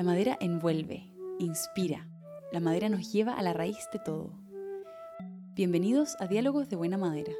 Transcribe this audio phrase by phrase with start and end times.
[0.00, 1.02] La madera envuelve,
[1.38, 2.08] inspira.
[2.52, 4.30] La madera nos lleva a la raíz de todo.
[5.54, 7.34] Bienvenidos a Diálogos de Buena Madera,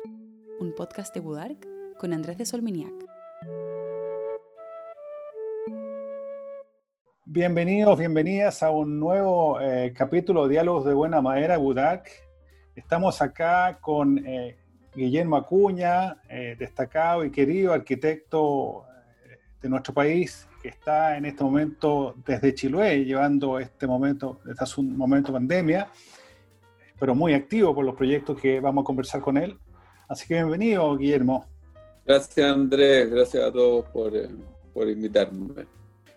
[0.61, 1.67] un podcast de Budark
[1.99, 2.93] con Andrés de Solminiac.
[7.25, 12.11] Bienvenidos, bienvenidas a un nuevo eh, capítulo de Diálogos de Buena Madera, Budark.
[12.77, 14.58] Estamos acá con eh,
[14.95, 18.84] Guillermo Acuña, eh, destacado y querido arquitecto
[19.61, 24.78] de nuestro país, que está en este momento desde Chiloé, llevando este momento, este es
[24.78, 25.88] un momento pandemia,
[26.98, 29.59] pero muy activo por los proyectos que vamos a conversar con él.
[30.09, 31.46] Así que bienvenido, Guillermo.
[32.04, 33.10] Gracias, Andrés.
[33.10, 34.28] Gracias a todos por, eh,
[34.74, 35.66] por invitarme.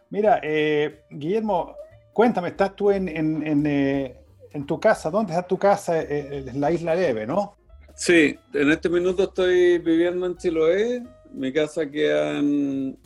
[0.09, 1.75] Mira, eh, Guillermo,
[2.11, 4.17] cuéntame, estás tú en, en, en, eh,
[4.51, 5.09] en, tu casa.
[5.09, 6.01] ¿Dónde está tu casa?
[6.01, 7.55] En la isla Leve, ¿no?
[7.95, 12.97] Sí, en este minuto estoy viviendo en Chiloé, mi casa queda en,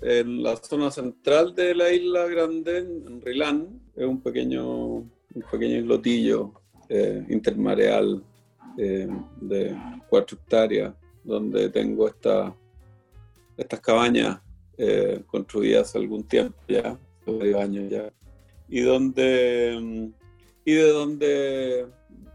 [0.43, 3.81] la zona central de la isla Grande, en Rilán.
[3.95, 5.11] Es un pequeño, un
[5.51, 6.53] pequeño islotillo
[6.89, 8.23] eh, intermareal
[8.77, 9.07] eh,
[9.41, 9.75] de
[10.09, 12.55] cuatro hectáreas, donde tengo esta,
[13.57, 14.39] estas cabañas
[14.77, 18.13] eh, construidas hace algún tiempo ya, varios años ya,
[18.69, 20.11] y donde
[20.63, 21.87] y de donde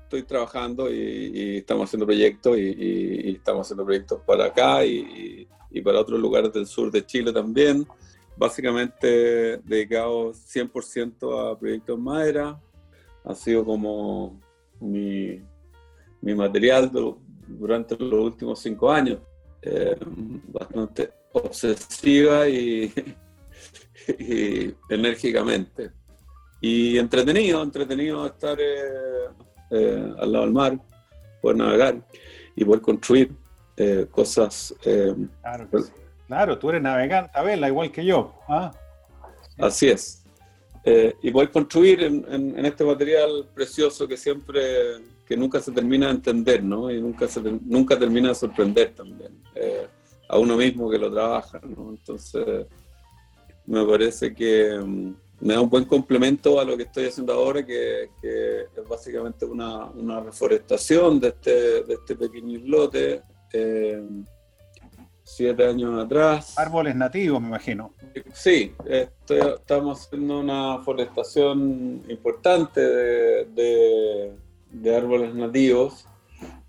[0.04, 6.00] estoy trabajando y, estamos haciendo proyectos y, estamos haciendo proyectos para acá y, y para
[6.00, 7.86] otros lugares del sur de Chile también.
[8.36, 12.60] Básicamente dedicado 100% a proyectos madera.
[13.24, 14.40] Ha sido como
[14.80, 15.40] mi,
[16.20, 16.90] mi material
[17.46, 19.18] durante los últimos cinco años.
[19.62, 19.96] Eh,
[20.48, 22.92] bastante obsesiva y,
[24.18, 25.92] y, enérgicamente.
[26.60, 29.28] Y entretenido, entretenido estar eh,
[29.70, 30.78] eh, al lado del mar,
[31.40, 32.06] poder navegar
[32.54, 33.41] y poder construir.
[33.82, 34.74] Eh, cosas.
[34.84, 35.68] Eh, claro,
[36.28, 38.32] claro, tú eres navegante a verla igual que yo.
[38.48, 38.70] ¿ah?
[39.58, 40.22] Así es.
[40.84, 44.62] Eh, y voy a construir en, este material precioso que siempre,
[45.26, 46.90] que nunca se termina de entender, ¿no?
[46.92, 49.32] Y nunca, se, nunca termina de sorprender también
[50.28, 51.90] a uno mismo que lo trabaja, ¿no?
[51.90, 52.66] Entonces,
[53.66, 57.66] me parece que mm, me da un buen complemento a lo que estoy haciendo ahora,
[57.66, 64.02] que, es básicamente una, una, reforestación de este, de este pequeño islote eh,
[65.24, 66.58] siete años atrás.
[66.58, 67.92] Árboles nativos, me imagino.
[68.32, 74.32] Sí, estamos haciendo una forestación importante de,
[74.94, 76.06] árboles nativos.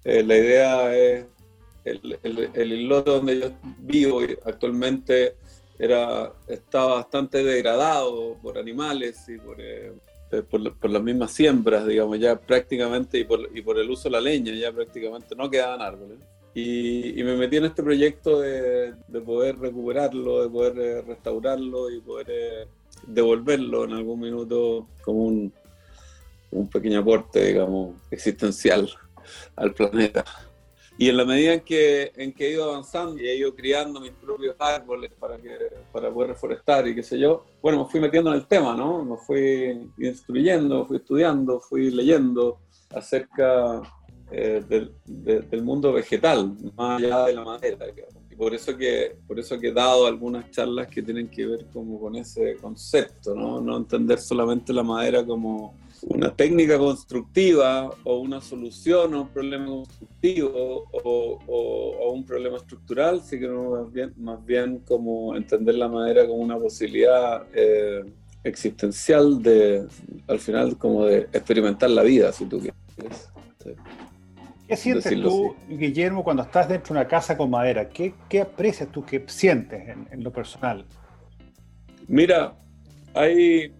[0.03, 1.25] Eh, la idea es,
[1.85, 5.35] el, el, islote donde yo vivo actualmente
[5.77, 9.91] era, está bastante degradado por animales y por, eh,
[10.49, 14.21] por, las mismas siembras, digamos, ya prácticamente, y por, y por el uso de la
[14.21, 16.19] leña, ya prácticamente no quedaban árboles.
[16.55, 18.93] Y, me metí en este proyecto de,
[19.25, 22.67] poder recuperarlo, de poder eh, restaurarlo y poder eh,
[23.07, 25.53] devolverlo en algún minuto como un,
[26.51, 28.89] un pequeño aporte, digamos, existencial
[29.55, 30.23] al planeta.
[30.97, 33.99] Y en la medida en que, en que he ido avanzando y he ido criando
[33.99, 35.57] mis propios árboles para, que,
[35.91, 39.03] para poder reforestar y qué sé yo, bueno, me fui metiendo en el tema, ¿no?
[39.03, 42.59] Me fui instruyendo, fui estudiando, fui leyendo
[42.91, 43.81] acerca
[44.31, 47.85] eh, del, mundo vegetal, más allá de la madera.
[48.31, 51.65] Y por eso, que, por eso que he dado algunas charlas que tienen que ver
[51.71, 53.61] como con ese concepto, ¿no?
[53.61, 55.75] no entender solamente la madera como
[56.07, 63.21] una técnica constructiva o una solución a un problema constructivo o, a un problema estructural,
[63.21, 68.03] sino más bien, más bien como entender la madera como una posibilidad eh,
[68.43, 69.85] existencial de,
[70.27, 73.29] al final, como de experimentar la vida, si tú quieres.
[74.67, 77.89] ¿Qué sientes tú, Guillermo, cuando estás dentro de una casa con madera?
[77.89, 80.85] ¿Qué, qué aprecias tú, qué sientes en, lo personal?
[82.07, 82.55] Mira,
[83.13, 83.73] hay.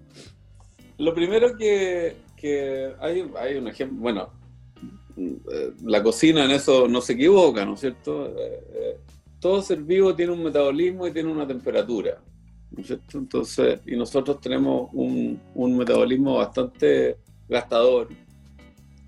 [0.98, 3.98] Lo primero que, que hay, hay un ejemplo.
[4.00, 4.30] Bueno,
[5.18, 8.28] eh, la cocina en eso no se equivoca, ¿no es cierto?
[8.28, 8.98] Eh, eh,
[9.40, 12.22] todo ser vivo tiene un metabolismo y tiene una temperatura,
[12.72, 13.18] ¿no es cierto?
[13.18, 18.10] Entonces, y nosotros tenemos un, un metabolismo bastante gastador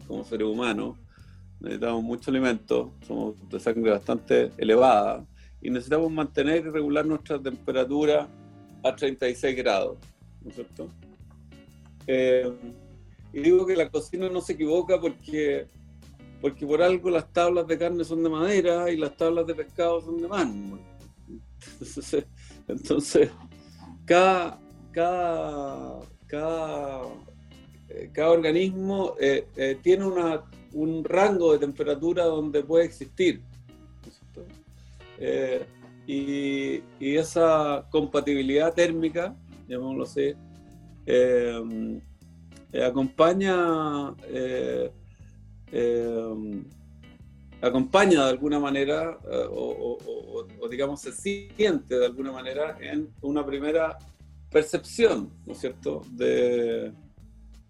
[0.07, 0.95] como seres humanos
[1.59, 5.25] necesitamos mucho alimento, somos de sangre bastante elevada
[5.61, 8.27] y necesitamos mantener y regular nuestra temperatura
[8.83, 9.97] a 36 grados,
[10.41, 10.89] ¿no es cierto?
[12.07, 12.53] Eh,
[13.33, 15.67] y digo que la cocina no se equivoca porque,
[16.39, 20.01] porque por algo las tablas de carne son de madera y las tablas de pescado
[20.01, 20.79] son de mármol.
[21.27, 22.25] Entonces,
[22.67, 23.31] entonces
[24.05, 24.61] cada,
[24.91, 27.01] cada, cada,
[27.89, 30.43] eh, cada organismo eh, tiene una
[30.75, 33.41] un rango de temperatura donde puede existir.
[35.17, 35.65] Eh,
[36.05, 36.83] y,
[37.15, 39.35] esa compatibilidad térmica,
[39.67, 40.33] llamémoslo así,
[41.05, 42.01] eh,
[42.85, 44.09] acompaña,
[47.61, 49.17] acompaña de alguna manera,
[49.49, 53.97] o, digamos se siente de alguna manera en una primera
[54.51, 56.91] percepción, ¿no es cierto?, de,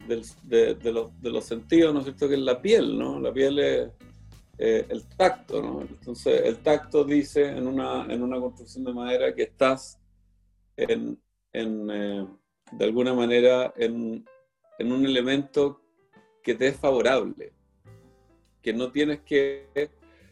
[0.08, 3.20] de, los, sentidos, ¿no es cierto?, que es la piel, ¿no?
[3.20, 3.90] La piel es
[4.58, 5.82] el tacto, ¿no?
[5.82, 10.00] Entonces, el tacto dice en una, en una construcción de madera que estás
[10.78, 11.20] en,
[11.54, 12.28] en eh,
[12.72, 14.26] de alguna manera en,
[14.80, 15.82] en, un elemento
[16.44, 17.54] que te es favorable,
[18.62, 19.70] que no tienes que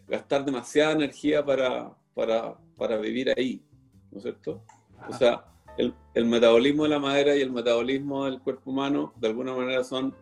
[0.07, 3.65] gastar demasiada energía para, para, para vivir ahí,
[4.11, 4.63] ¿no es cierto?
[5.07, 9.27] O sea, el, el, metabolismo de la madera y el metabolismo del cuerpo humano de
[9.27, 10.13] alguna manera son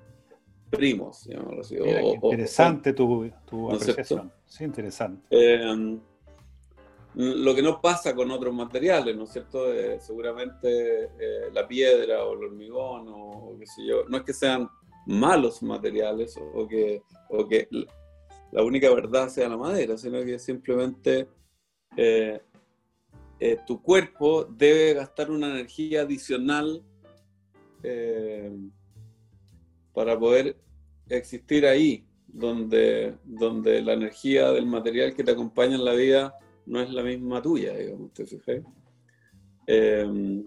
[0.71, 1.27] primos,
[1.59, 1.75] así.
[2.24, 4.31] interesante tu, tu apreciación.
[4.45, 5.27] Sí, interesante.
[5.30, 6.00] Eh,
[7.15, 9.74] lo que no pasa con otros materiales, ¿no es cierto?
[9.74, 14.33] Eh, seguramente eh, la piedra o el hormigón o, qué sé yo, no es que
[14.33, 14.69] sean
[15.06, 17.68] malos materiales o, que, o que
[18.51, 21.27] la única verdad sea la madera, sino que simplemente
[23.66, 26.84] tu cuerpo debe gastar una energía adicional
[29.94, 30.58] para poder
[31.10, 36.36] existir ahí, donde, donde la energía del material que te acompaña en la vida
[36.66, 38.62] no es la misma tuya, digamos, ¿te fijas?
[39.68, 40.46] Em,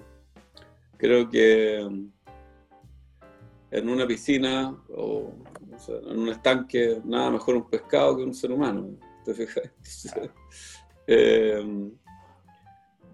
[0.96, 1.78] creo que
[3.70, 5.32] en una piscina o,
[5.88, 9.70] en un estanque, nada mejor un pescado que un ser humano, ¿te fijas?
[11.06, 11.92] Em,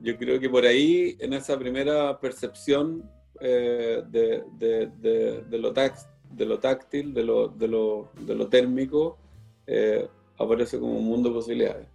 [0.01, 3.09] yo creo que por ahí, en esa primera percepción
[3.41, 8.49] eh, de, de, de, lo tax, de lo táctil, de lo, de lo, de lo
[8.49, 9.19] térmico,
[9.67, 10.09] eh,
[10.39, 11.87] aparece como un mundo de posibilidades.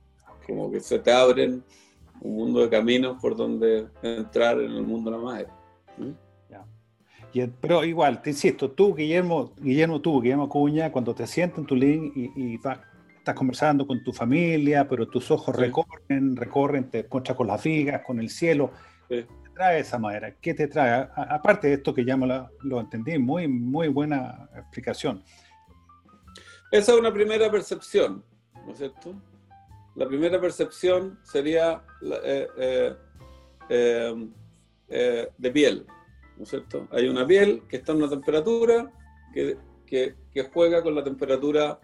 [0.45, 1.63] Como que se te abren
[2.21, 5.47] un mundo de caminos por donde entrar en el mundo de la madre.
[7.59, 11.75] pero igual, te insisto, tú, Guillermo, Guillermo, tú, Guillermo Cuña, cuando te sientas en tu
[11.75, 12.57] link y,
[13.25, 18.01] estás conversando con tu familia, pero tus ojos recorren, recorren, te encuentras con las vigas,
[18.05, 18.71] con el cielo.
[19.09, 19.25] Sí
[19.55, 20.35] trae esa madera?
[20.39, 21.09] ¿Qué te trae?
[21.15, 25.23] aparte de esto que ya lo, entendí, muy, muy buena explicación.
[26.71, 28.23] Esa es una primera percepción,
[28.65, 29.15] ¿no es cierto?
[29.95, 31.81] La primera percepción sería
[32.23, 32.47] eh,
[33.69, 34.29] eh,
[34.89, 35.87] eh, de piel,
[36.37, 36.87] ¿no es cierto?
[36.91, 38.91] Hay una piel que está en una temperatura
[39.33, 39.57] que,
[40.53, 41.79] juega con la temperatura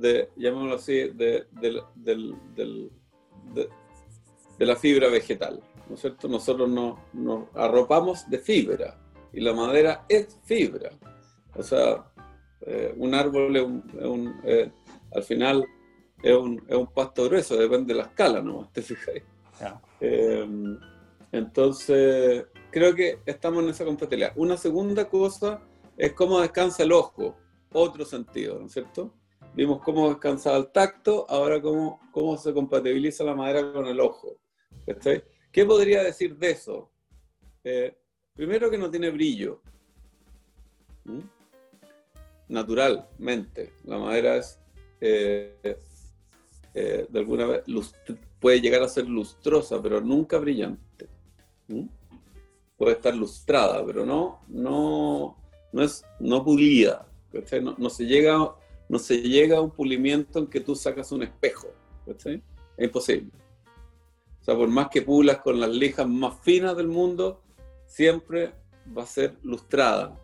[0.00, 1.46] de, llamémoslo así, de
[4.58, 5.62] la fibra vegetal.
[5.88, 6.28] ¿no es cierto?
[6.28, 8.98] Nosotros nos, arropamos de fibra
[9.32, 10.90] y la madera es fibra.
[11.54, 12.04] O sea,
[12.62, 14.70] eh, un árbol es un, eh,
[15.14, 15.66] al final
[16.22, 18.70] es un, es un, pasto grueso, depende de la escala, ¿no?
[18.72, 19.22] ¿Te fijáis?
[20.00, 20.46] Eh,
[21.30, 24.32] entonces, creo que estamos en esa compatibilidad.
[24.36, 25.60] Una segunda cosa
[25.96, 27.36] es cómo descansa el ojo,
[27.72, 29.12] otro sentido, ¿no es cierto?
[29.54, 34.38] Vimos cómo descansa el tacto, ahora cómo, cómo se compatibiliza la madera con el ojo.
[34.86, 35.22] ¿Estáis?
[35.50, 36.90] ¿Qué podría decir de eso?
[37.62, 37.96] Eh,
[38.34, 39.60] primero que no tiene brillo.
[42.48, 44.58] Naturalmente, la madera es
[45.00, 45.76] eh,
[46.74, 47.64] eh, de alguna vez
[48.38, 51.08] puede llegar a ser lustrosa, pero nunca brillante.
[52.76, 55.36] Puede estar lustrada, pero no, no,
[55.72, 57.08] no es no pulida.
[57.78, 58.54] No, se llega,
[58.92, 61.68] no se llega a un pulimiento en que tú sacas un espejo.
[62.06, 62.26] Es
[62.76, 63.30] imposible.
[64.38, 67.40] O sea, por más que pulas con las lijas más finas del mundo,
[67.86, 68.52] siempre
[68.94, 70.20] va a ser lustrada.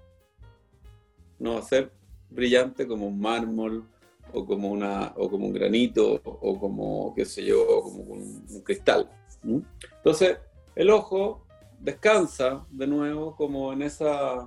[1.38, 1.90] No va a ser
[2.28, 3.88] brillante como un mármol
[4.34, 9.08] o como, una, o como un granito o como, qué sé yo, como un, cristal.
[9.96, 10.37] Entonces,
[10.75, 11.46] el ojo
[11.80, 14.46] descansa de nuevo como en esa,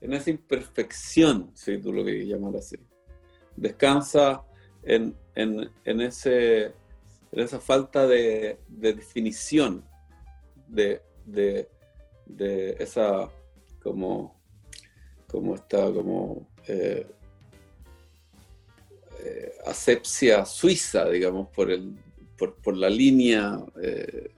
[0.00, 2.78] en esa imperfección, si tú lo quieres llamar así.
[3.60, 4.42] Descansa
[4.82, 6.72] en, en ese
[7.32, 9.84] en esa falta de, definición
[10.66, 11.02] de,
[12.78, 13.30] esa
[13.82, 14.40] como,
[15.26, 17.06] como esta como eh,
[19.22, 21.94] eh, asepsia suiza, digamos, por, el,
[22.36, 24.34] por, la línea eh,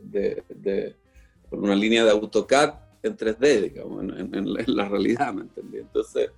[0.00, 0.96] de,
[1.48, 5.78] por una línea de AutoCAD en 3D, digamos, en, la realidad, ¿me entendí?
[5.78, 6.30] Entonces,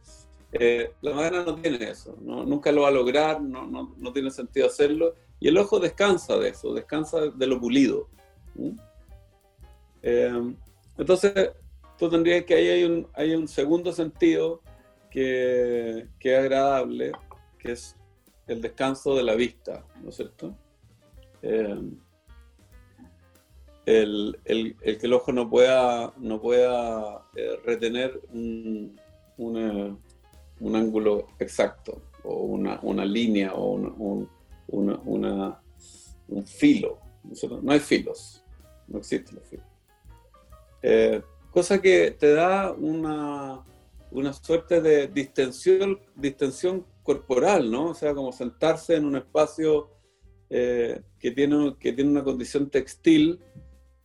[0.52, 5.14] la madera no tiene eso, nunca lo va a lograr, no, no tiene sentido hacerlo,
[5.40, 8.08] y el ojo descansa de eso, descansa de lo pulido.
[10.02, 10.54] Eh,
[10.98, 11.32] entonces,
[11.98, 14.60] tú tendrías que ahí hay un, hay un segundo sentido
[15.10, 17.12] que, es agradable,
[17.58, 17.96] que es
[18.46, 20.54] el descanso de la vista, ¿no es cierto?
[21.42, 21.80] Eh,
[23.86, 29.00] el, el, que el ojo no pueda, no pueda eh, retener un,
[30.60, 34.28] un, ángulo exacto o una, una línea o un,
[34.68, 35.60] una,
[36.28, 36.98] un filo.
[37.62, 38.44] No hay filos,
[38.88, 39.66] no existen los filos.
[40.82, 43.62] Eh, cosa que te da una,
[44.10, 47.90] una suerte de distensión, distensión corporal, ¿no?
[47.90, 49.90] O sea, como sentarse en un espacio
[50.48, 53.40] eh, que, tiene, que tiene una condición textil,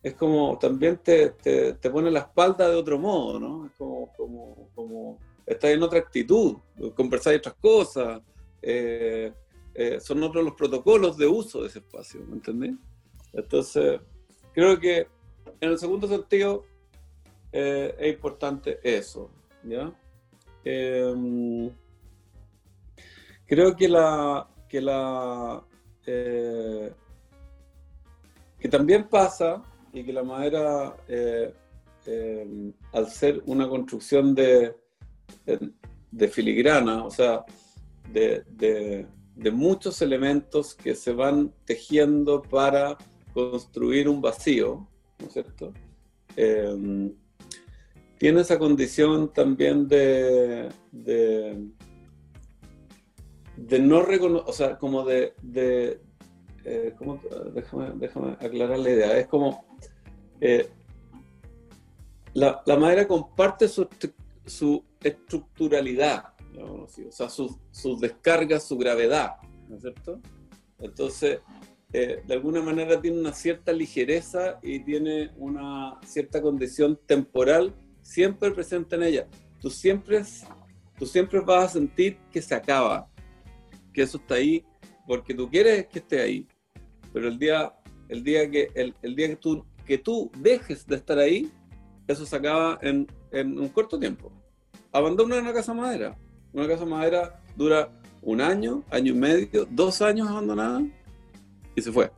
[0.02, 3.66] es como también te, te, pone la espalda de otro modo, ¿no?
[3.66, 6.56] Es como, como estás en otra actitud,
[6.94, 8.20] conversáis otras cosas,
[8.60, 9.32] eh,
[9.74, 12.74] eh, son otros los protocolos de uso de ese espacio, ¿me entendés?
[13.32, 14.00] Entonces,
[14.52, 15.06] creo que
[15.60, 16.64] en el segundo sentido
[17.52, 19.30] es importante eso,
[19.62, 19.90] ¿ya?
[20.62, 21.70] Em,
[23.46, 25.64] creo que la, que la
[26.06, 26.92] eh,
[28.58, 29.62] que también pasa
[29.92, 31.52] y que la madera, eh,
[32.06, 34.74] em, al ser una construcción de,
[35.44, 37.44] de, filigrana, o sea,
[38.12, 42.96] de, de, muchos elementos que se van tejiendo para
[43.32, 45.72] construir un vacío, ¿no es cierto?
[46.36, 47.12] Em,
[48.18, 51.68] tiene esa condición también de, de,
[53.78, 56.00] no reconocer, o sea, como de, de
[56.64, 56.94] eh,
[57.52, 59.64] déjame, aclarar la idea, es como
[60.40, 60.68] eh,
[62.34, 63.88] la, madera comparte su,
[64.46, 69.36] su estructuralidad, o sea, sus su descargas, su gravedad,
[69.68, 70.20] ¿no es cierto?
[70.78, 71.40] Entonces,
[71.92, 78.50] eh, de alguna manera tiene una cierta ligereza y tiene una cierta condición temporal siempre
[78.50, 79.28] presente en ella.
[79.60, 80.22] Tú siempre,
[80.98, 83.08] tú siempre vas a sentir que se acaba,
[83.92, 84.64] que eso está ahí,
[85.06, 86.46] porque tú quieres que esté ahí.
[87.12, 87.72] Pero el día,
[88.08, 91.50] el día, que, el, día que, tú, que tú dejes de estar ahí,
[92.06, 93.06] eso se acaba en,
[93.40, 94.32] en un corto tiempo.
[94.92, 96.16] Abandona una casa madera.
[96.52, 97.90] Una casa madera dura
[98.22, 100.82] un año, año y medio, dos años abandonada
[101.74, 102.10] y se fue.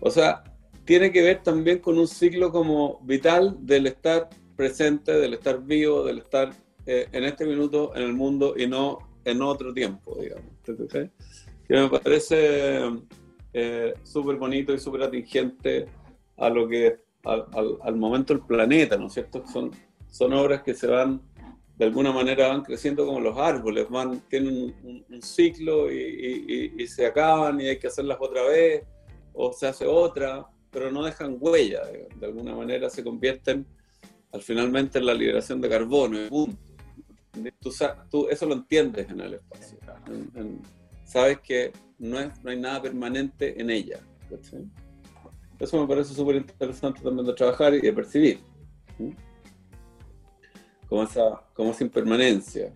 [0.00, 0.42] O sea,
[0.84, 6.04] tiene que ver también con un ciclo como vital del estar presente, del estar vivo,
[6.04, 6.52] del estar
[6.86, 10.50] eh, en este minuto en el mundo y no en otro tiempo, digamos.
[10.64, 12.80] Que me parece
[13.52, 15.86] eh, súper bonito y súper atingente
[16.36, 19.44] a lo que al, momento del planeta, ¿no es cierto?
[19.46, 19.70] Son,
[20.08, 21.20] son obras que se van,
[21.76, 27.06] de alguna manera van creciendo como los árboles, van, tienen un, ciclo y, y se
[27.06, 28.84] acaban y hay que hacerlas otra vez
[29.32, 31.82] o se hace otra pero no dejan huella,
[32.16, 33.66] de alguna manera se convierten
[34.32, 36.58] al finalmente en la liberación de carbono, punto.
[38.10, 39.78] Tú, eso lo entiendes en el espacio,
[41.04, 44.00] sabes que no, es, no hay nada permanente en ella.
[45.62, 48.40] Eso me parece súper interesante también de trabajar y de percibir.
[50.88, 52.72] Como esa, como esa impermanencia.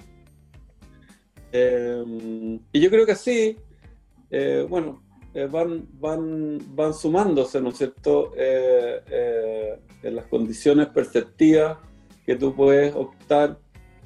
[1.52, 3.57] Eh, y yo creo que así,
[4.31, 5.02] eh, bueno,
[5.37, 11.76] eh, van, van, van sumándose, ¿no es cierto?, eh, eh, en las condiciones perceptivas
[12.25, 13.59] que tú puedes optar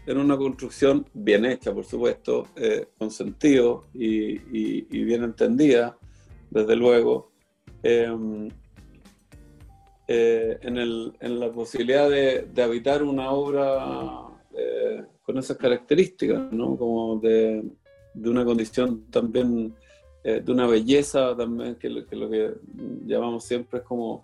[0.07, 2.49] en una construcción bien hecha, por supuesto,
[2.99, 4.39] con sentido y,
[5.05, 5.97] bien entendida,
[6.51, 7.31] desde luego,
[10.11, 14.27] em, en, el, en, la posibilidad de, de habitar una obra
[15.23, 16.77] con esas características, ¿no?
[16.77, 17.63] Como de,
[18.15, 19.75] de una condición también
[20.23, 22.55] eh, de una belleza también, que lo, que
[23.07, 24.23] llamamos siempre es como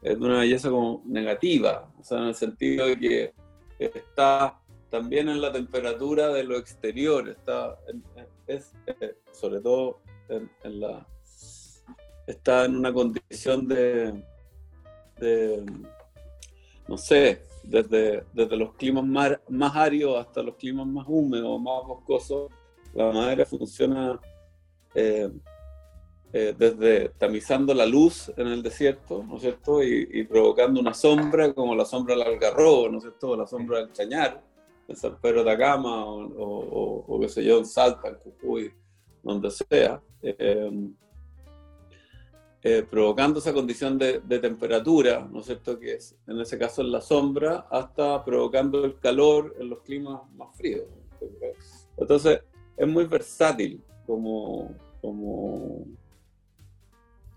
[0.00, 3.34] de una belleza como negativa, o sea, en el sentido de que
[3.78, 4.58] está
[4.90, 7.78] también en la temperatura de lo exterior, está
[8.46, 11.06] es, eh, sobre todo en, la
[12.26, 14.24] está en una condición de,
[15.18, 15.64] de
[16.86, 21.86] no sé, desde, desde los climas más, más áridos hasta los climas más húmedos, más
[21.86, 22.52] boscosos,
[22.92, 24.20] la madera funciona
[24.94, 25.30] eh,
[26.32, 29.82] eh, desde tamizando la luz en el desierto, ¿no es cierto?
[29.82, 33.36] Y, provocando una sombra como la sombra del algarrobo, ¿no es cierto?
[33.36, 34.42] la sombra del chañar,
[34.86, 38.72] en San Pedro de Atacama o, o, qué sé yo, en Salta, en Cucuy,
[39.22, 40.00] donde sea.
[40.22, 40.70] Eh,
[42.88, 45.78] provocando esa condición de, temperatura, ¿no es cierto?
[45.78, 50.22] Que es, en ese caso en la sombra, hasta provocando el calor en los climas
[50.34, 50.86] más fríos.
[51.96, 52.40] Entonces,
[52.76, 55.86] es muy versátil como, como,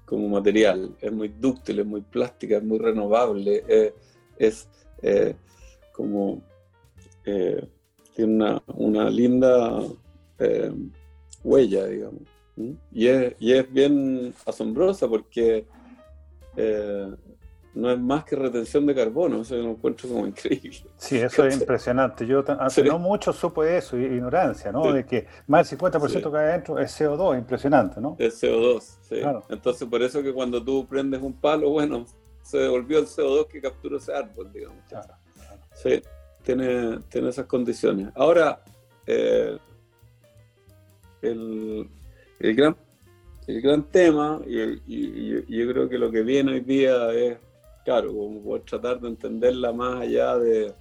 [0.05, 0.95] como material.
[1.01, 3.93] Es muy dúctil, es muy plástica, es muy renovable, eh,
[4.37, 4.67] es
[5.01, 5.35] eh,
[5.91, 6.41] como
[7.25, 7.67] eh,
[8.15, 9.83] tiene una, una linda
[11.43, 12.36] huella, digamos.
[12.91, 15.65] Y es, y es, bien asombrosa porque
[16.55, 17.15] eh,
[17.75, 20.85] no es más que retención de carbono, eso lo encuentro como increíble.
[20.97, 22.25] Sí, eso es impresionante.
[22.25, 24.91] Yo hace no mucho supe eso, ignorancia, ¿no?
[24.91, 28.15] De que más del 50% que hay adentro es CO2, impresionante, ¿no?
[28.17, 29.21] Es CO2, sí.
[29.49, 32.05] Entonces, por eso que cuando tú prendes un palo, bueno,
[32.41, 34.83] se devolvió el CO2 que capturó ese árbol, digamos.
[34.89, 35.13] Claro,
[35.73, 36.01] Sí,
[36.43, 38.09] tiene, tiene esas condiciones.
[38.15, 38.63] Ahora,
[39.05, 39.57] eh,
[41.21, 41.89] el,
[42.39, 42.75] el, gran,
[43.47, 47.37] el gran tema, y, yo creo que lo que viene hoy día es,
[47.83, 50.73] claro, como poder tratar de entenderla más allá de,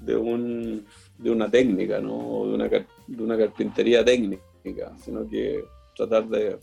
[0.00, 0.86] de, un,
[1.18, 2.46] de una técnica, ¿no?
[2.46, 4.42] de, una, de una carpintería técnica,
[5.02, 5.64] sino que
[5.96, 6.58] tratar de,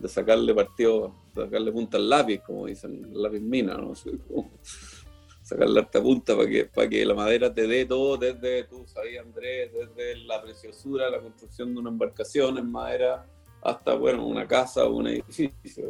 [0.00, 3.92] de sacarle partido, sacarle punta al lápiz, como dicen, el lápiz mina, ¿no?
[5.42, 9.26] sacarle harta punta para que, para que la madera te dé todo, desde, tú sabías
[9.26, 13.26] Andrés, desde la preciosura, la construcción de una embarcación en madera,
[13.62, 15.84] hasta, bueno, una casa o un edificio.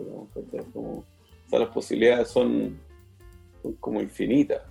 [0.73, 1.05] Como,
[1.50, 2.79] las posibilidades son,
[3.81, 4.62] como infinitas.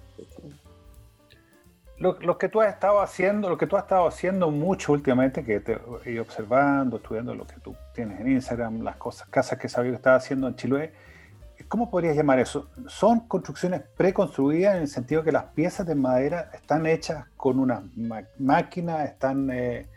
[1.98, 5.44] Lo, lo, que tú has estado haciendo, lo que tú has estado haciendo mucho últimamente,
[5.44, 9.60] que te he ido observando, estudiando lo que tú tienes en Instagram, las cosas, casas
[9.60, 10.94] que sabía que estabas haciendo en Chiloé,
[11.68, 12.70] ¿cómo podrías llamar eso?
[12.88, 17.84] Son construcciones preconstruidas en el sentido que las piezas de madera están hechas con una
[18.38, 19.88] máquina, están eh,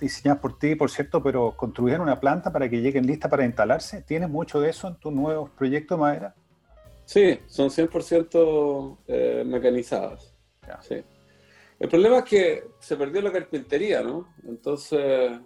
[0.00, 3.44] diseñadas por ti, por cierto, pero construidas en una planta para que lleguen listas para
[3.44, 4.02] instalarse.
[4.02, 6.34] ¿Tienes mucho de eso en tus nuevos proyectos de madera?
[7.04, 10.34] Sí, son 100% eh, mecanizadas.
[10.82, 11.02] Sí.
[11.78, 14.34] El problema es que se perdió la carpintería, ¿no?
[14.46, 15.40] Entonces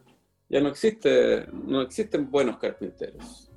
[0.48, 3.50] ya no existe, no existen buenos carpinteros.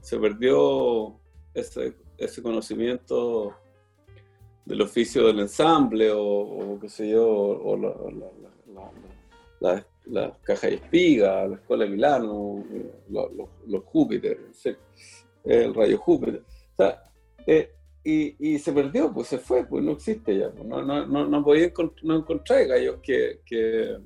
[0.00, 1.20] Se perdió
[1.54, 1.94] ese,
[2.42, 3.54] conocimiento
[4.64, 7.94] del oficio del ensamble o, qué sé yo, o la,
[9.60, 9.86] la,
[10.42, 12.64] caja de espiga, la escuela de Milano,
[13.08, 14.38] los, Júpiter,
[15.44, 16.42] el rayo Júpiter.
[17.46, 17.72] Eh,
[18.04, 20.50] y, se perdió, pues se fue, pues no existe ya.
[20.50, 23.98] Pues, no, no, no, no podía no encontrar gallos que, que,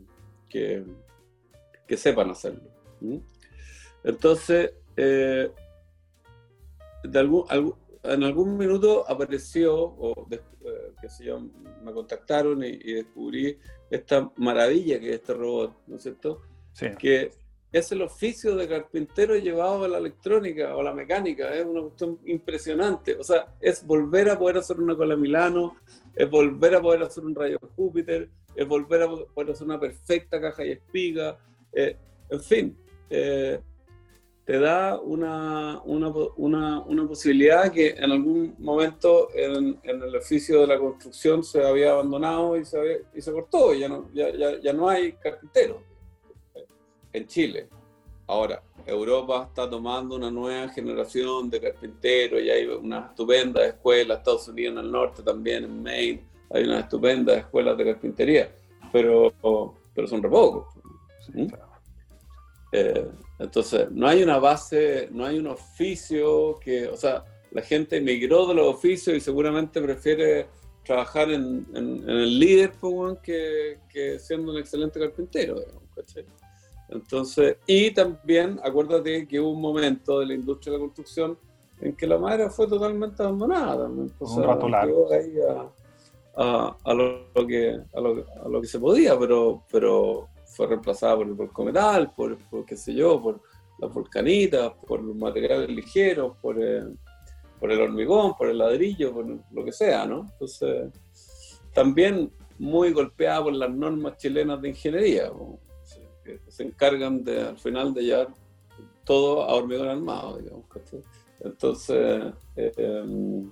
[0.48, 2.62] que, sepan hacerlo.
[4.02, 5.50] Entonces, eh,
[7.04, 7.44] de algún,
[8.02, 10.40] en algún minuto apareció, o eh,
[11.00, 11.40] qué sé yo,
[11.82, 13.58] me contactaron y, descubrí
[13.90, 16.42] esta maravilla que es este robot, ¿no es cierto?
[16.72, 16.86] Sí.
[16.98, 17.32] Que
[17.72, 21.82] es el oficio de carpintero llevado a la electrónica o a la mecánica, es una
[21.82, 23.16] cuestión impresionante.
[23.16, 25.76] O sea, es volver a poder hacer una cola Milano,
[26.14, 30.40] es volver a poder hacer un rayo Júpiter, es volver a poder hacer una perfecta
[30.40, 31.38] caja y espiga,
[31.72, 31.96] eh,
[32.28, 32.76] en fin.
[33.08, 33.60] Eh,
[34.44, 36.08] te da una, una,
[36.80, 41.92] una, posibilidad que en algún momento en, en, el oficio de la construcción se había
[41.92, 45.78] abandonado y se, y se cortó, ya no, ya, ya, ya no hay carpinteros
[47.12, 47.68] en Chile.
[48.26, 54.48] Ahora, Europa está tomando una nueva generación de carpinteros y hay una estupenda escuela, Estados
[54.48, 58.50] Unidos en el norte también, en Maine, hay una estupenda escuela de carpintería,
[58.92, 59.32] pero,
[59.94, 60.66] pero son re pocos.
[62.72, 67.96] Eh, entonces, no hay una base, no hay un oficio que, o sea, la gente
[67.96, 70.46] emigró de los oficios y seguramente prefiere
[70.84, 75.56] trabajar en, el líder pues, que, que, siendo un excelente carpintero.
[76.88, 81.38] Entonces, y también acuérdate que hubo un momento de la industria de la construcción
[81.80, 83.86] en que la madera fue totalmente abandonada.
[83.86, 85.08] un rato largo.
[86.36, 91.16] A, a, lo, que, a, lo, a lo que se podía, pero, pero fue reemplazada
[91.16, 93.40] por el volcometal, por, por qué sé yo, por
[93.78, 96.98] las volcanitas, por los materiales ligeros, por, el,
[97.58, 100.26] por el hormigón, por el ladrillo, por lo que sea, ¿no?
[100.32, 100.90] Entonces,
[101.72, 105.32] también muy golpeada por las normas chilenas de ingeniería,
[106.24, 108.28] que se encargan de, al final de llevar
[109.04, 110.64] todo a hormigón armado, digamos.
[111.40, 113.50] Entonces, eh, em,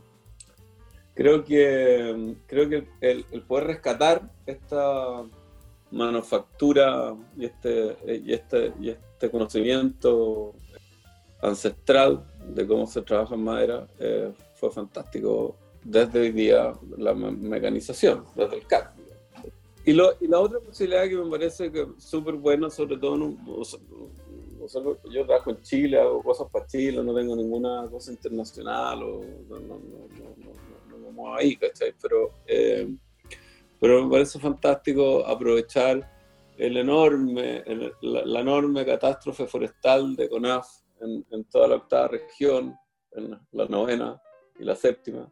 [1.14, 5.24] creo que, creo que el, el poder rescatar esta
[5.90, 10.55] manufactura y este, y este, y este conocimiento
[11.40, 12.24] ancestral
[12.55, 18.57] de cómo se trabaja en madera eh, fue fantástico desde hoy día la mecanización, desde
[18.57, 18.88] el CAD.
[19.85, 23.38] Y, lo, y, la otra posibilidad que me parece que súper buena, sobre todo, en
[25.11, 29.61] yo trabajo en Chile, hago cosas para Chile, no tengo ninguna cosa internacional, o no,
[29.61, 31.94] no, no, no, no, ahí, ¿cachai?
[32.03, 32.94] Pero eh,
[33.81, 36.11] pero me parece fantástico aprovechar
[36.57, 37.62] el enorme,
[38.03, 40.67] la, enorme catástrofe forestal de CONAF
[41.01, 42.77] en, toda la octava región,
[43.12, 44.21] en la novena
[44.59, 45.31] y la séptima,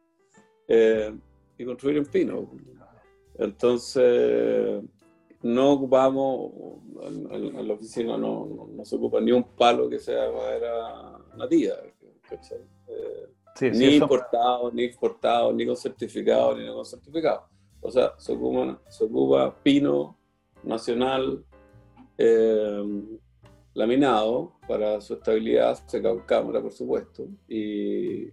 [0.69, 1.13] eh,
[1.59, 2.49] y construir en pino.
[3.39, 4.83] Entonces,
[5.43, 6.53] no ocupamos,
[7.03, 11.75] en, la oficina no, no, se ocupa ni un palo que sea madera nativa.
[12.89, 17.49] Eh, ni importado, ni exportado, ni con certificado, ni no con certificado.
[17.87, 20.17] O sea, se ocupa, pino
[20.65, 21.45] nacional
[22.19, 22.83] eh,
[23.75, 28.29] laminado para su estabilidad, se cámara, por supuesto, y,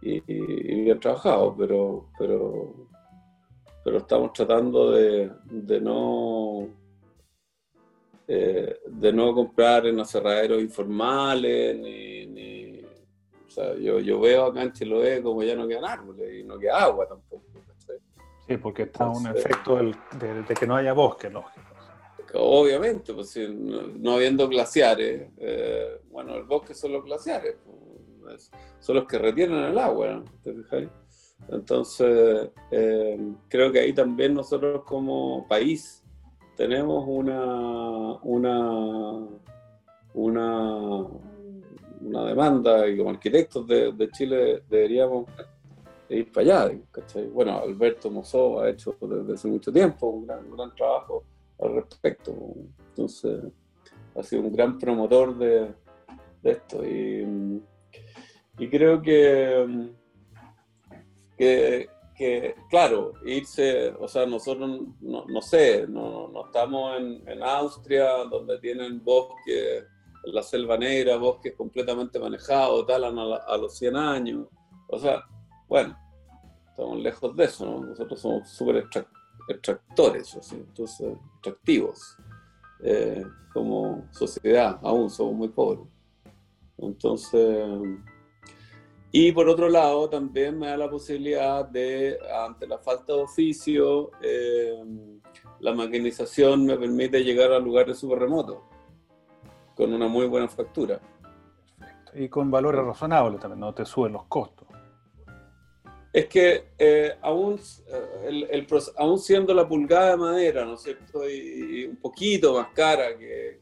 [0.00, 2.88] bien trabajado, pero, pero,
[3.84, 5.30] pero estamos tratando de,
[5.80, 6.66] no
[8.26, 12.80] eh, de no comprar en aserraderos informales, ni,
[13.46, 16.58] o sea, yo, yo, veo acá en Chiloé como ya no quedan árboles y no
[16.58, 17.49] queda agua tampoco.
[18.50, 21.60] Sí, porque está un efecto de, que no haya bosque, lógico.
[22.34, 27.54] Obviamente, pues no, habiendo glaciares, eh, bueno, el bosque son los glaciares,
[28.20, 30.24] pues, son los que retienen el agua,
[31.48, 36.02] Entonces, eh, creo que ahí también nosotros como país
[36.56, 39.28] tenemos una, una,
[40.14, 41.06] una,
[42.00, 45.26] una demanda y como arquitectos de, de Chile deberíamos
[46.10, 46.78] ir para allá.
[47.32, 51.24] Bueno, Alberto Mozó ha hecho desde hace mucho tiempo un gran, gran trabajo
[51.60, 52.34] al respecto.
[52.88, 53.44] Entonces,
[54.14, 55.72] ha sido un gran promotor de,
[56.42, 56.84] de esto.
[56.84, 57.62] Y,
[58.58, 59.92] y, creo que,
[61.38, 67.42] que, que, claro, irse, o sea, nosotros, no, no sé, no, no estamos en, en,
[67.42, 69.84] Austria, donde tienen bosques,
[70.24, 74.46] la selva negra, bosques completamente manejados, talan a, a los 100 años.
[74.88, 75.22] O sea,
[75.70, 75.96] bueno,
[76.68, 77.86] estamos lejos de eso, ¿no?
[77.86, 78.84] Nosotros somos súper
[79.48, 82.16] extractores, entonces, extractivos.
[82.82, 85.86] Eh, como sociedad, aún somos muy pobres.
[86.78, 87.68] Entonces,
[89.12, 94.10] y por otro lado, también me da la posibilidad de, ante la falta de oficio,
[94.22, 94.82] eh,
[95.60, 98.58] la maquinización me permite llegar a lugares súper remotos,
[99.76, 101.00] con una muy buena factura.
[102.14, 104.66] Y con valores razonables también, no te suben los costos.
[106.12, 111.28] Es que eh, aún, eh, el, aún siendo la pulgada de madera, ¿no es cierto?
[111.28, 113.60] Y, un poquito más cara que,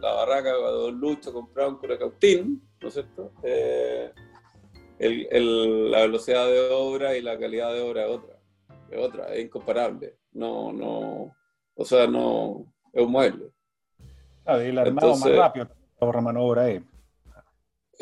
[0.00, 3.32] la barraca de Don Lucho comprado en Curacautín, ¿no es cierto?
[3.44, 4.12] Eh,
[4.98, 8.36] la velocidad de obra y la calidad de obra es otra.
[8.90, 10.16] Es otra, es incomparable.
[10.32, 11.36] No, no,
[11.74, 13.52] o sea, no, es un mueble.
[14.42, 15.68] Claro, y el armado más rápido,
[16.00, 16.82] ahorra mano obra ahí.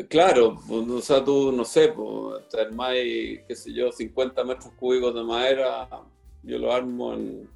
[0.07, 5.13] Claro, pues, o sea, tú, no sé, pues, más, qué sé yo, 50 metros cúbicos
[5.13, 5.89] de madera,
[6.41, 7.49] yo lo armo en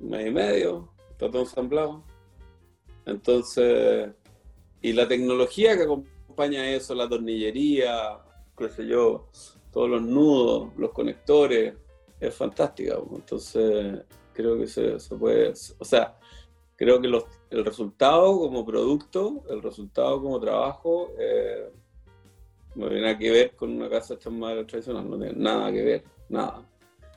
[0.00, 2.04] mes y medio, está todo ensamblado.
[3.04, 4.10] Entonces,
[4.80, 8.20] y la tecnología que acompaña eso, la tornillería,
[8.56, 9.28] qué sé yo,
[9.72, 11.74] todos los nudos, los conectores,
[12.20, 12.96] es fantástica.
[13.00, 13.20] Pues.
[13.20, 16.16] Entonces, creo que se, se puede, o sea,
[16.76, 17.08] creo que
[17.50, 21.72] el resultado como producto, el resultado como trabajo, eh,
[22.78, 25.82] no tiene nada que ver con una casa de madera tradicional, no tiene nada que
[25.82, 26.64] ver, nada.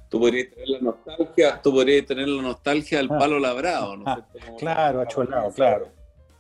[0.10, 3.20] Tú podrías tener la nostalgia, tú podrías tener la nostalgia del ah.
[3.20, 4.04] palo labrado, ¿no?
[4.08, 5.90] Ah, claro, acholado, claro.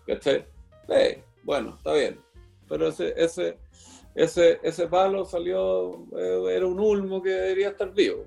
[0.07, 0.43] ¿Cachai?
[0.89, 2.19] Eh, bueno, está bien.
[2.67, 3.59] Pero ese, ese,
[4.15, 8.25] ese, ese palo salió, eh, era un ulmo que debería estar vivo.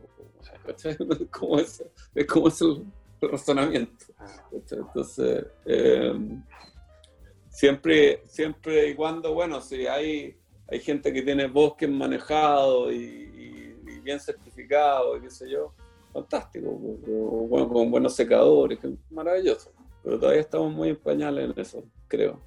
[0.65, 0.97] ¿Cachai?
[1.31, 4.07] Como ese, es como ese el, razonamiento.
[4.53, 6.15] Entonces, eh,
[7.49, 10.37] siempre, siempre y cuando, bueno, si hay
[10.69, 15.73] hay gente que tiene bosques manejados y, bien certificados, y qué sé yo,
[16.13, 16.79] fantástico,
[17.49, 18.79] con buenos secadores,
[19.11, 19.73] maravilloso.
[20.03, 22.39] Pero todavía estamos muy en pañales en eso, creo.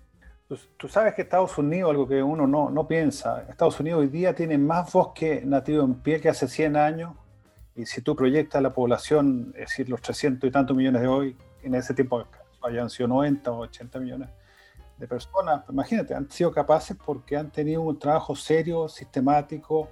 [0.47, 4.07] Pues, tú sabes que Estados Unidos, algo que uno no, no piensa, Estados Unidos hoy
[4.07, 7.15] día tiene más bosque nativo en pie que hace 100 años,
[7.75, 11.35] y si tú proyectas la población, es decir, los 300 y tantos millones de hoy,
[11.63, 12.23] en ese tiempo
[12.61, 14.29] hayan sido 90 o 80 millones,
[14.97, 19.89] de personas, imagínate, han sido capaces porque han tenido un trabajo serio, sistemático,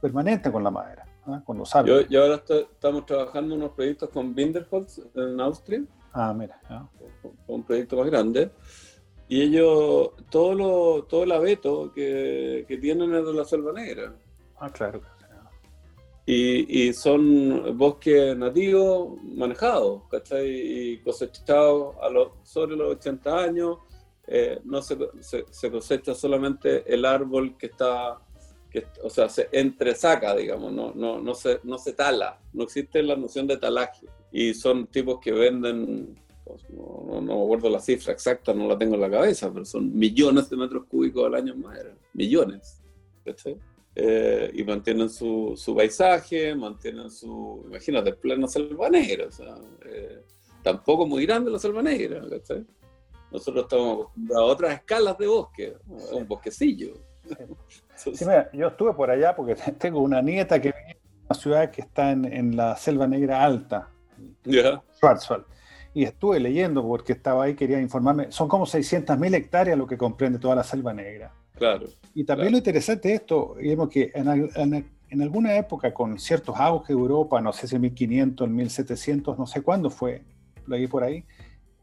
[0.00, 1.42] permanente con la madera, ¿ah?
[1.44, 2.06] con los árboles.
[2.08, 5.82] y ahora estamos trabajando unos proyectos con Binderholz en Austria.
[6.12, 6.58] Ah, mira.
[7.46, 8.50] Un proyecto más grande.
[9.28, 14.14] Y ellos, todo, lo, todo el abeto que, que tienen es de la selva negra.
[14.58, 15.02] Ah, claro.
[16.28, 20.48] Y, y, son bosques nativos manejados, ¿cachai?
[20.48, 23.78] Y cosechados a los, sobre los 80 años,
[24.26, 28.18] eh, no se, se, cosecha solamente el árbol que está,
[28.70, 33.02] que, o sea, se entresaca, digamos, no, no, no, se, no se tala, no existe
[33.02, 34.06] la noción de talaje.
[34.32, 38.76] Y son tipos que venden, pues, no, no, me acuerdo la cifra exacta, no la
[38.76, 42.82] tengo en la cabeza, pero son millones de metros cúbicos al año en madera, millones.
[43.98, 49.54] Eh, y mantienen su, su, paisaje, mantienen su, imagínate, pleno selva negra, o sea,
[49.86, 50.22] eh,
[50.62, 52.66] tampoco muy grande la selva negra, ¿cachai?
[53.30, 55.76] Nosotros estamos acostumbrados a otras escalas de bosque,
[56.12, 56.94] un bosquecillo.
[57.94, 61.70] Sí, mira, yo estuve por allá porque tengo una nieta que vive en una ciudad
[61.70, 63.88] que está en, la Selva Negra Alta,
[64.44, 65.44] Schwarzwald.
[65.94, 68.30] Y estuve leyendo porque estaba ahí, quería informarme.
[68.30, 71.32] Son como 600.000 hectáreas lo que comprende toda la Selva Negra.
[71.54, 71.86] Claro.
[72.14, 77.00] Y también lo interesante de esto, digamos que en, alguna época con ciertos auges de
[77.00, 80.22] Europa, no sé si en 1500, en 1700, no sé cuándo fue,
[80.66, 81.24] lo vi por ahí,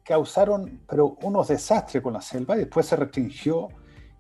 [0.04, 3.70] causaron pero unos desastres con la selva y después se restringió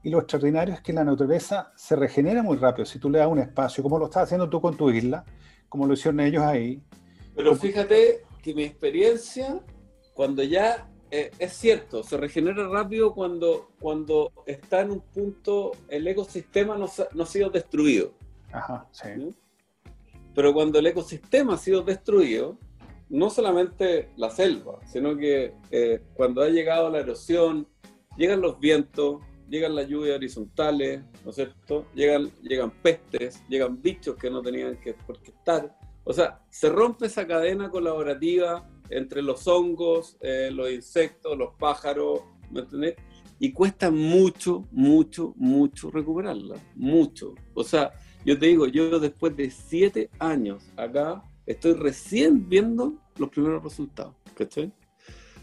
[0.03, 3.27] y lo extraordinario es que la naturaleza se regenera muy rápido si tú le das
[3.27, 5.23] un espacio, como lo estás haciendo tú con tu isla,
[5.69, 6.83] como lo hicieron ellos ahí.
[7.35, 9.61] Pero fíjate que mi experiencia,
[10.13, 16.05] cuando ya eh, es cierto, se regenera rápido cuando, cuando está en un punto, el
[16.05, 18.13] ecosistema no, no ha sido destruido.
[18.51, 19.07] Ajá, sí.
[20.35, 22.57] Pero cuando el ecosistema ha sido destruido,
[23.09, 27.67] no solamente la selva, sino que eh, cuando ha llegado la erosión,
[28.17, 31.85] llegan los vientos, llegan las lluvias horizontales, ¿no es cierto?
[31.93, 35.77] Llegan, llegan pestes, llegan bichos que no tenían que por qué estar.
[36.03, 42.21] O sea, se rompe esa cadena colaborativa entre los hongos, eh, los insectos, los pájaros,
[42.51, 42.95] ¿me entendés?
[43.39, 47.35] Y cuesta mucho, mucho, mucho recuperarla, mucho.
[47.53, 47.91] O sea,
[48.25, 54.15] yo te digo, yo después de siete años acá, estoy recién viendo los primeros resultados,
[54.35, 54.71] ¿cachai?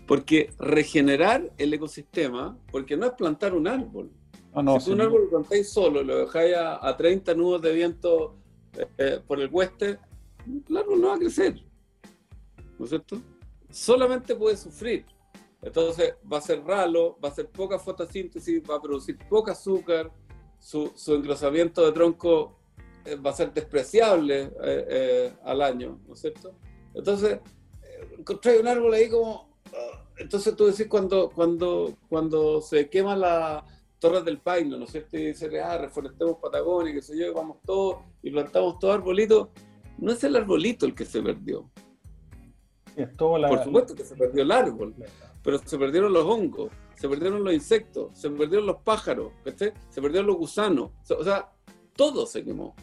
[0.07, 4.11] Porque regenerar el ecosistema, porque no es plantar un árbol.
[4.81, 8.37] si un árbol lo plantáis solo, lo dejáis a, 30 nudos de viento
[8.77, 9.99] eh, eh, por el oeste,
[10.69, 11.63] el árbol no va a crecer.
[12.79, 13.21] ¿No es cierto?
[13.71, 15.05] Solamente puede sufrir.
[15.63, 20.11] Entonces va a ser ralo, va a ser poca fotosíntesis, va a producir poco azúcar,
[20.59, 22.60] su, su engrosamiento de tronco
[23.25, 24.51] va a ser despreciable
[25.45, 26.55] al año, ¿no es cierto?
[26.95, 27.41] Entonces,
[28.19, 29.51] encontré un árbol ahí como
[30.21, 33.65] entonces tú decís cuando, cuando, cuando se quema la
[33.99, 35.17] Torre del Paino, ¿no es cierto?
[35.17, 39.51] Y dice, ah, reforestemos Patagonia, que sé yo, vamos todos y plantamos todo arbolito.
[39.99, 41.71] No es el arbolito el que se perdió.
[43.49, 44.95] Por supuesto que se perdió el árbol,
[45.43, 50.27] pero se perdieron los hongos, se perdieron los insectos, se perdieron los pájaros, se perdieron
[50.27, 50.91] los gusanos.
[51.09, 51.51] O sea,
[51.97, 52.75] todo se quemó.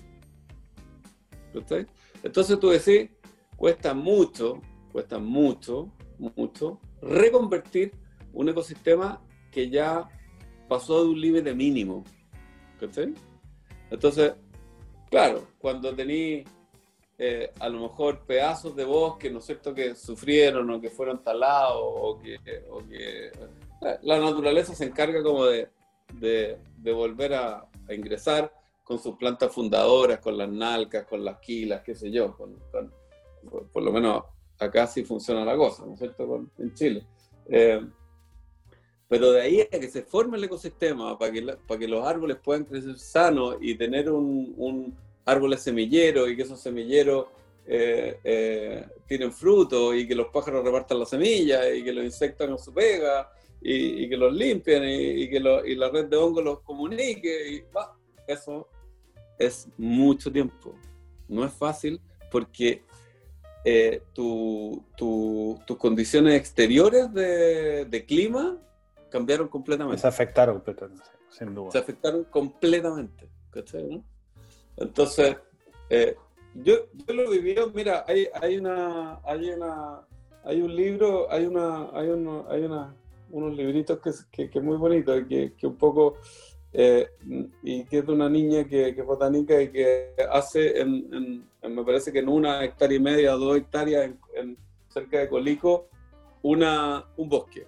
[2.24, 3.10] Entonces tú decís,
[3.56, 7.94] cuesta mucho, cuesta mucho, mucho reconvertir
[8.34, 10.08] un ecosistema que ya
[10.68, 12.04] pasó de un límite mínimo.
[13.90, 14.34] Entonces,
[15.10, 16.44] claro, cuando tení
[17.20, 21.24] eh, a lo mejor pedazos de bosque, ¿no es cierto?, que sufrieron o que fueron
[21.24, 22.40] talados o que,
[24.02, 25.70] la, naturaleza se encarga como de,
[26.94, 28.52] volver a, ingresar
[28.88, 32.38] con sus plantas fundadoras, con las nalcas, con las quilas, qué sé yo,
[33.74, 34.24] por lo menos
[34.58, 37.06] acá sí funciona la cosa, ¿no es cierto?, en Chile.
[37.50, 37.86] Eh,
[39.10, 42.38] pero de ahí a que se forme el ecosistema para que, para que los árboles
[42.42, 47.28] puedan crecer sanos y tener un, un árbol semillero y que esos semilleros
[47.66, 52.50] eh, eh, tienen fruto y que los pájaros repartan las semillas y que los insectos
[52.50, 53.30] no se pega
[53.62, 57.52] y, que los limpien y, que y la red de hongos los comunique.
[57.52, 57.64] Y,
[58.28, 58.68] eso
[59.38, 60.76] es mucho tiempo.
[61.28, 62.84] No es fácil porque
[63.66, 68.58] eh, tus condiciones exteriores de, clima
[69.10, 70.02] cambiaron completamente.
[70.02, 71.72] Se afectaron completamente, sin duda.
[71.72, 73.30] Se afectaron completamente.
[74.78, 75.38] Entonces,
[75.90, 76.16] eh,
[76.54, 80.02] yo, yo, lo viví, mira, hay, hay, una, hay, una,
[80.44, 82.96] hay un libro, hay, una, hay, hay una,
[83.32, 86.18] unos libritos que, que, es muy bonito, que, que un poco
[86.80, 87.10] eh,
[87.64, 92.12] y que es de una niña que, que es botánica y que hace, me parece
[92.14, 94.12] que en una hectárea y media, dos hectáreas
[94.88, 95.90] cerca de Colico,
[96.44, 97.66] una, un bosque.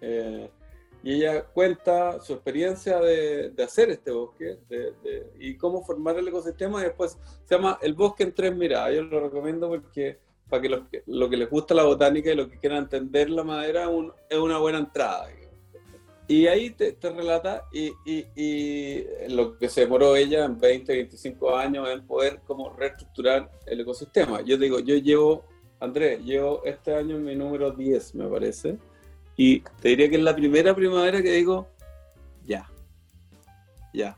[0.00, 0.48] Eh,
[1.02, 6.28] y ella cuenta su experiencia de, de hacer este bosque de, y cómo formar el
[6.28, 6.80] ecosistema.
[6.80, 8.94] Y después se llama El bosque en tres miradas.
[8.94, 12.48] Yo lo recomiendo porque para que lo, lo que les gusta la botánica y lo
[12.48, 13.90] que quieran entender la madera
[14.30, 15.28] es una buena entrada.
[16.30, 21.88] Y ahí te, relata y, y, lo que se demoró ella en 20, 25 años
[21.88, 24.42] en poder como reestructurar el ecosistema.
[24.42, 25.46] Yo digo, yo llevo,
[25.80, 28.76] Andrés, llevo este año mi número 10, me parece,
[29.38, 31.66] y te diría que es la primera primavera que digo,
[32.44, 32.70] ya,
[33.94, 34.14] ya.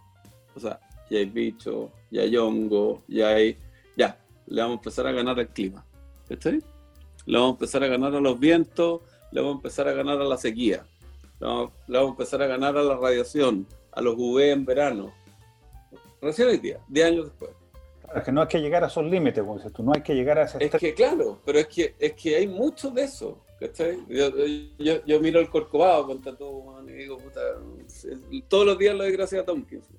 [0.57, 3.57] O sea, ya hay bicho, ya hay hongo, ya hay,
[3.97, 4.19] ya,
[4.49, 5.87] le vamos a empezar a ganar al clima.
[6.29, 6.61] ¿Está Le
[7.27, 10.25] vamos a empezar a ganar a los vientos, le vamos a empezar a ganar a
[10.25, 10.85] la sequía
[11.41, 15.13] le vamos, a empezar a ganar a la radiación, a los UV en verano.
[16.21, 17.51] Recién hoy día, 10 años después.
[18.15, 20.15] es que no hay que llegar a esos límites, como dices tú, no hay que
[20.15, 20.63] llegar a ese...
[20.63, 23.99] Es que claro, pero es que, es que hay mucho de eso, ¿cachai?
[24.09, 24.31] Yo,
[24.79, 27.41] yo, yo miro el corcovado con tatu, y digo, puta,
[28.49, 29.89] Todos los días lo doy gracias a Tompkins.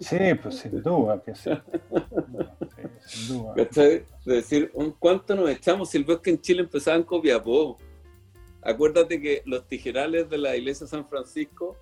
[0.00, 1.50] Sí, pues sin duda que sí.
[3.06, 3.54] sin duda.
[3.56, 7.78] Es decir, ¿cuánto nos echamos si el bosque en Chile empezaba en Copiapó?
[8.62, 11.76] Acuérdate que los tijerales de la iglesia de San Francisco,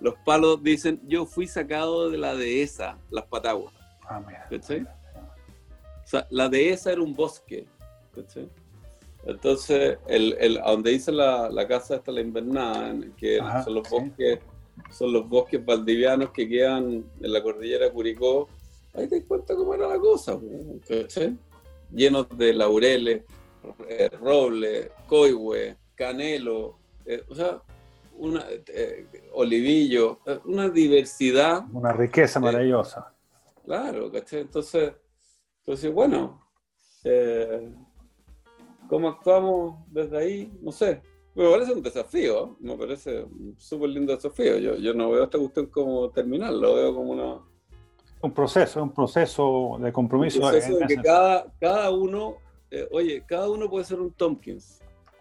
[0.00, 3.74] los palos dicen, yo fui sacado de la dehesa, las pataguas.
[4.08, 4.48] Ah, mira.
[4.50, 7.66] O sea, la dehesa era un bosque.
[9.26, 13.88] Entonces, el, el, a donde dice la, la casa está la invernada, que son los
[13.90, 14.38] bosques
[14.90, 18.48] son los bosques valdivianos que quedan en la cordillera Curicó.
[18.94, 20.38] Ahí te das cuenta cómo era la cosa,
[21.92, 23.22] llenos de laureles,
[23.88, 27.60] eh, roble, coihue, canelo, eh, o sea,
[28.18, 31.64] una, eh, olivillo, una diversidad.
[31.72, 33.12] Una riqueza maravillosa.
[33.64, 34.42] Claro, ¿cachai?
[34.42, 34.92] Entonces,
[35.58, 36.40] entonces bueno,
[38.88, 40.58] ¿cómo actuamos desde ahí?
[40.62, 41.02] No sé.
[41.36, 44.56] Me parece un desafío, me parece un súper lindo desafío.
[44.56, 47.40] Yo, yo no veo esta cuestión como terminal, lo veo como una...
[48.22, 50.40] Un proceso, un proceso de compromiso.
[50.40, 52.36] Un proceso de que cada, cada uno,
[52.70, 54.80] eh, oye, cada uno puede ser un Tompkins,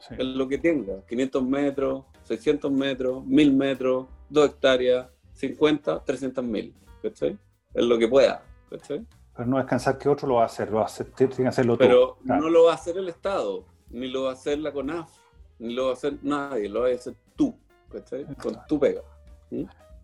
[0.10, 6.74] en lo que tenga, 500 metros, 600 metros, 1000 metros, 2 hectáreas, 50, 300 mil,
[7.02, 7.38] ¿cachai?
[7.74, 9.06] Es lo que pueda, ¿cachai?
[9.36, 11.48] Pero no descansar que otro lo va a hacer, lo va a hacer, tiene que
[11.48, 14.72] hacerlo Pero no lo va a hacer el Estado, ni lo va a hacer la
[14.72, 15.12] CONAF,
[15.60, 17.58] ni lo va a hacer nadie, lo va a hacer tú,
[17.92, 18.26] ¿cachai?
[18.42, 19.02] Con tu pega.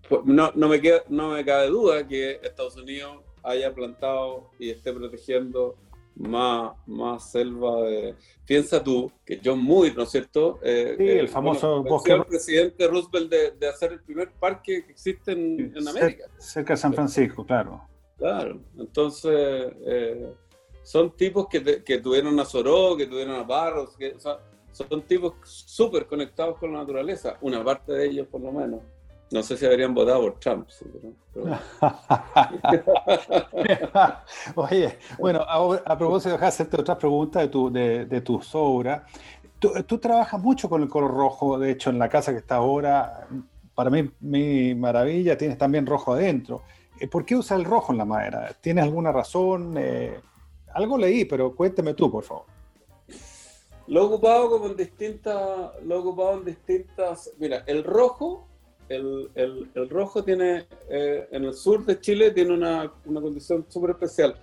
[0.09, 4.69] Pues, no, no, me queda, no me cabe duda que Estados Unidos haya plantado y
[4.69, 5.77] esté protegiendo
[6.15, 8.15] más, más selva de...
[8.45, 10.59] Piensa tú que John Muir, ¿no es cierto?
[10.61, 12.13] Eh, sí, el famoso bosque...
[12.13, 16.25] El presidente Roosevelt de, de, hacer el primer parque que existe en, en América.
[16.37, 17.81] Cerca de San Francisco, claro.
[18.17, 20.31] Claro, entonces eh,
[20.83, 24.37] son tipos que, que, tuvieron a Soró, que tuvieron a Barros, que, o sea,
[24.71, 28.81] son tipos súper conectados con la naturaleza, una parte de ellos por lo menos.
[29.31, 30.67] No sé si habrían votado por Trump.
[34.55, 39.03] Oye, bueno, a, propósito, de hacerte otra pregunta de, tu, de, de tus obras.
[39.57, 42.55] Tú, tú, trabajas mucho con el color rojo, de hecho, en la casa que está
[42.55, 43.27] ahora,
[43.73, 46.63] para mí, mi maravilla, tienes también rojo adentro.
[46.99, 48.53] Eh, ¿Por qué usa el rojo en la madera?
[48.59, 49.75] ¿Tienes alguna razón?
[49.77, 50.19] Eh,
[50.73, 52.45] algo leí, pero cuénteme tú, por favor.
[53.87, 58.47] Lo he ocupado como en distintas, lo he ocupado en distintas, mira, el rojo,
[58.89, 59.29] el,
[59.73, 64.35] el, rojo tiene, eh, en el sur de Chile tiene una, una condición súper especial.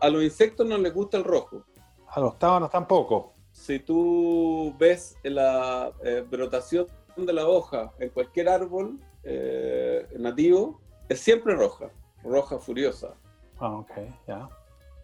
[0.00, 1.64] a los insectos no les gusta el rojo.
[2.08, 3.34] A los tábanos tampoco.
[3.52, 11.20] Si tú ves la eh, brotación de la hoja en cualquier árbol eh, nativo, es
[11.20, 11.90] siempre roja,
[12.22, 13.14] roja furiosa.
[13.58, 13.92] Ah, ok,
[14.26, 14.48] ya.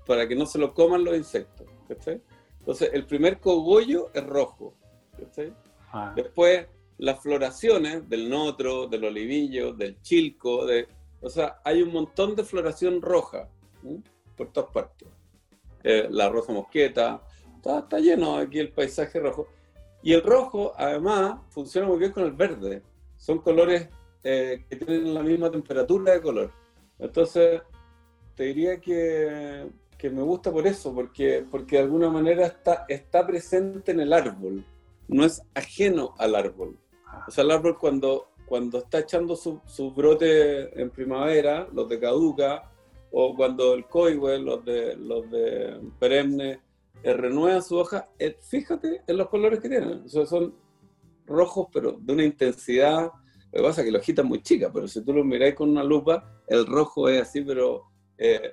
[0.06, 1.66] Para que no se lo coman los insectos.
[2.58, 4.74] Entonces, el primer cogollo es rojo.
[5.92, 6.12] Ah.
[6.14, 6.66] Después,
[7.00, 10.86] las floraciones del notro, del olivillo, del chilco, de,
[11.20, 13.48] o sea, hay un montón de floración roja
[14.36, 15.08] por todas partes.
[15.82, 17.22] Eh, la rosa mosqueta,
[17.56, 19.48] está, lleno aquí el paisaje rojo.
[20.02, 22.82] Y el rojo, además, funciona muy bien con el verde.
[23.16, 23.88] Son colores
[24.22, 26.52] eh, que tienen la misma temperatura de color.
[26.98, 27.62] Entonces,
[28.34, 29.68] te diría que
[30.00, 34.14] que me gusta por eso, porque, porque de alguna manera está, está presente en el
[34.14, 34.64] árbol,
[35.08, 36.78] no es ajeno al árbol.
[37.26, 41.98] O sea, el árbol cuando, cuando está echando su, su brote en primavera, los de
[41.98, 42.70] caduca,
[43.12, 46.60] o cuando el coihue, los de, los de perenne,
[47.02, 50.02] eh, renueva su hoja, eh, fíjate en los colores que tienen.
[50.04, 50.54] O sea, son
[51.26, 53.10] rojos, pero de una intensidad.
[53.52, 55.70] Lo que pasa es que la hojita muy chica, pero si tú lo miráis con
[55.70, 58.52] una lupa, el rojo es así, pero eh,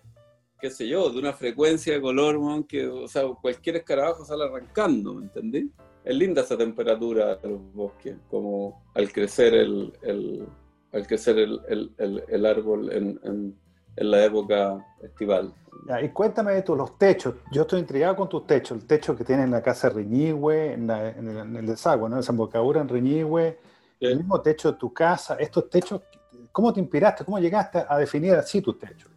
[0.59, 5.13] qué sé yo, de una frecuencia de color, que, o sea, cualquier escarabajo sale arrancando,
[5.13, 5.71] ¿me entendí?
[6.07, 10.47] Es linda esa temperatura de los bosques, como al crecer el,
[10.93, 15.53] al crecer el, árbol en, en, la época estival.
[16.01, 17.35] y cuéntame de tus los techos.
[17.51, 18.77] Yo estoy intrigado con tus techos.
[18.77, 22.21] El techo que tiene en la casa de Riñigüe, en, el, desagüe, ¿no?
[22.21, 23.59] En en Riñigüe.
[23.99, 25.35] El mismo techo de tu casa.
[25.35, 26.03] Estos techos,
[26.53, 27.25] ¿cómo te inspiraste?
[27.25, 29.11] ¿Cómo llegaste a definir así tus techos?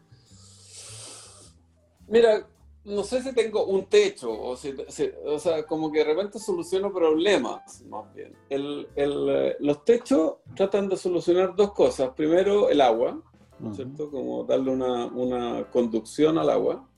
[2.09, 2.45] Mira,
[2.85, 7.83] no sé si tengo un techo, o, o sea, como que de repente soluciono problemas,
[7.89, 8.35] más bien.
[8.49, 12.11] El, el, eh, los techos tratan de solucionar dos cosas.
[12.17, 13.21] Primero, el agua,
[13.59, 14.11] ¿no es cierto?
[14.11, 16.89] Como darle una, una, conducción al agua.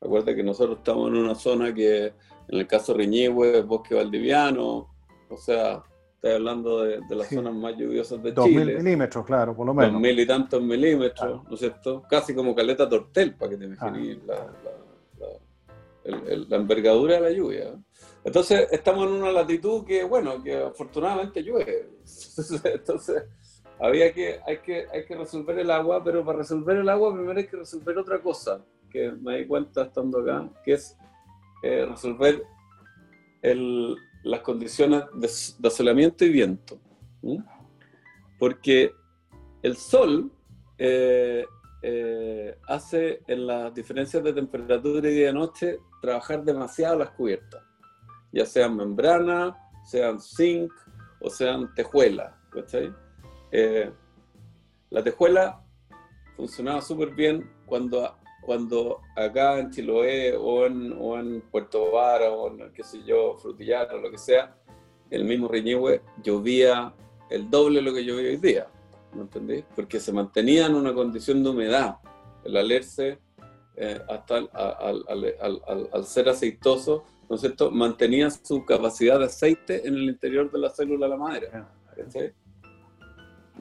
[0.00, 2.14] Recuerda que nosotros estamos en una zona que, en
[2.48, 4.94] el caso de Riñihue, es bosque valdiviano,
[5.28, 5.82] o sea,
[6.14, 8.34] estoy hablando de, de las zonas más lluviosas de Chile.
[8.34, 9.92] Dos mil milímetros, claro, por lo menos.
[9.92, 12.04] Dos mil y tantos milímetros, ¿no es cierto?
[12.08, 14.83] Casi como caleta tortel, para que te imagines la, la,
[16.04, 17.74] envergadura de la lluvia.
[18.24, 21.90] Entonces, estamos en una latitud que, bueno, que afortunadamente llueve.
[22.64, 23.24] Entonces,
[23.78, 27.38] había que hay, que, hay que resolver el agua, pero para resolver el agua primero
[27.38, 30.96] hay que resolver otra cosa, que me di cuenta estando acá, que es
[31.62, 32.42] eh, resolver
[33.42, 36.78] el, las condiciones de, de, asolamiento y viento.
[38.38, 38.92] Porque
[39.62, 40.30] el sol
[40.78, 41.44] eh,
[41.82, 47.62] eh, hace en las diferencias de temperatura y de noche trabajar demasiado las cubiertas,
[48.32, 50.72] ya sean membrana, sean zinc
[51.20, 52.36] o sean tejuela.
[53.50, 53.90] Eh,
[54.90, 55.60] la tejuela
[56.36, 62.48] funcionaba súper bien cuando, cuando acá en Chiloé o en, o en Puerto Vara o
[62.48, 64.56] en, qué sé yo, Frutillar o lo que sea,
[65.10, 66.92] el mismo Riñihue llovía
[67.30, 68.66] el doble de lo que llovía hoy día.
[69.14, 69.64] ¿me entendés?
[69.74, 71.96] Porque se mantenía en una condición de humedad.
[72.44, 73.18] El alerce,
[73.76, 80.04] eh, hasta al, ser aceitoso, ¿no es cierto?, mantenía su capacidad de aceite en el
[80.04, 81.72] interior de la célula de la madera.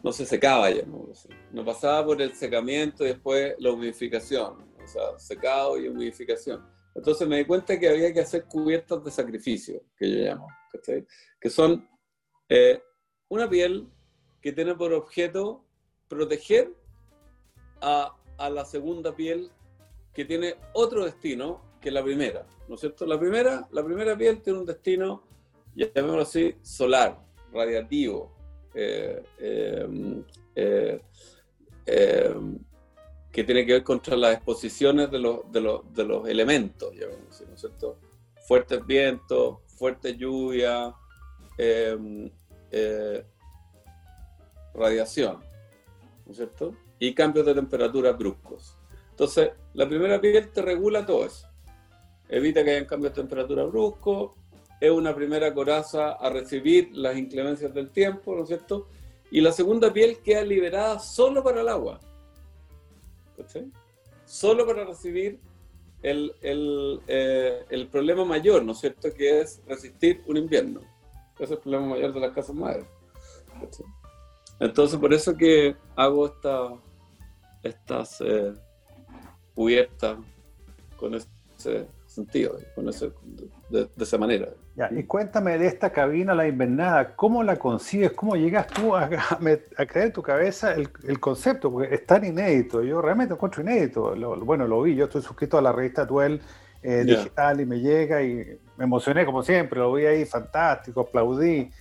[0.03, 1.07] No se secaba ya, ¿no?
[1.51, 6.66] no pasaba por el secamiento y después la humidificación, o sea, secado y humidificación.
[6.95, 10.47] Entonces me di cuenta que había que hacer cubiertas de sacrificio, que yo llamo,
[11.39, 11.88] que son
[12.49, 12.82] eh,
[13.30, 13.88] una piel
[14.41, 15.66] que tiene por objeto
[16.07, 16.72] proteger
[17.82, 19.51] a, la segunda piel
[20.14, 23.05] que tiene otro destino que la primera, ¿no es cierto?
[23.05, 25.24] La primera, la primera piel tiene un destino,
[25.76, 27.20] llamémoslo así, solar,
[27.51, 28.32] radiativo,
[28.74, 31.01] eh, eh,
[31.86, 32.36] eh,
[33.32, 37.53] que tiene que ver contra las exposiciones de los, de los, de los elementos, ¿no
[37.53, 37.97] es cierto?
[38.47, 40.93] Fuertes vientos, fuerte lluvia,
[44.74, 45.39] radiación,
[46.26, 46.76] ¿no es cierto?
[46.99, 48.78] Y cambios de temperatura bruscos.
[49.14, 51.47] Entonces, la primera piel te regula todo eso.
[52.28, 54.32] Evita que haya cambios de temperatura bruscos,
[54.80, 58.88] es una primera coraza a recibir las inclemencias del tiempo, ¿no es cierto?
[59.30, 61.99] Y la segunda piel queda liberada solo para el agua.
[63.45, 63.72] ¿sí?
[64.26, 65.39] Solo para recibir
[66.01, 69.14] el, el, eh, el, problema mayor, ¿no es cierto?
[69.14, 70.82] Que es resistir un invierno.
[71.36, 72.88] Ese es el problema mayor de las casas madres.
[74.59, 76.74] Entonces, por eso que hago esta,
[77.61, 78.53] estas eh,
[79.54, 80.18] cubiertas
[80.97, 83.12] con ese sentido, con ese,
[83.70, 84.49] de, esa manera.
[84.76, 88.12] Ya, y cuéntame de esta cabina, la invernada, ¿cómo la consigues?
[88.14, 91.72] ¿Cómo llegas tú a, a, creer en tu cabeza el, el, concepto?
[91.72, 94.16] Porque es tan inédito, yo realmente encuentro inédito.
[94.43, 96.41] bueno, lo vi, yo estoy suscrito a la revista Duel
[96.82, 101.72] eh, digital y me llega y me emocioné como siempre, lo vi ahí fantástico, aplaudí.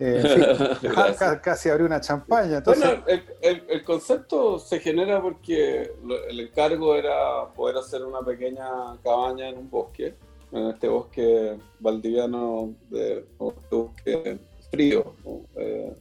[0.00, 0.22] Eh,
[1.42, 2.60] casi abrió una champaña.
[2.60, 3.02] Bueno,
[3.40, 5.92] el, concepto se genera porque
[6.28, 10.14] el encargo era poder hacer una pequeña cabaña en un bosque,
[10.52, 14.38] en este bosque valdiviano de bosque
[14.70, 15.14] frío,
[15.56, 15.96] eh,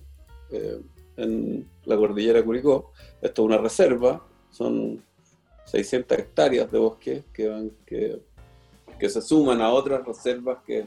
[0.52, 0.82] eh,
[1.18, 2.92] en la cordillera Curicó.
[3.22, 4.22] Esto es una reserva,
[4.52, 5.04] son
[5.66, 8.22] 600 hectáreas de bosque que, van, que,
[9.00, 10.86] que se suman a otras reservas que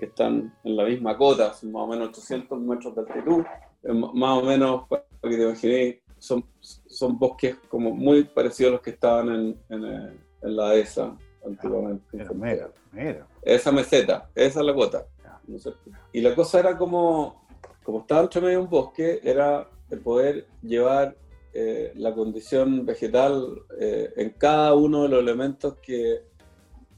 [0.00, 3.44] que están en la misma cota, más o menos 800 metros de altitud,
[3.82, 8.72] eh, más o menos, para que te imaginéis, son, son bosques como muy parecidos a
[8.72, 12.04] los que estaban en, en, eh, en la ESA antiguamente.
[12.14, 15.06] Ah, esa meseta, esa es la cota.
[16.12, 17.46] Y la cosa era como,
[17.82, 21.16] como estaba entre medio de un bosque, era el poder llevar
[21.52, 26.29] eh, la condición vegetal en cada uno de los elementos que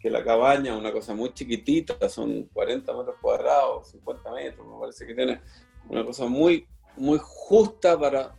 [0.02, 5.06] que la cabaña, una cosa muy chiquitita, son 40 metros cuadrados, 50 metros, me parece
[5.06, 5.40] que tiene
[5.88, 8.34] una cosa muy, muy justa para,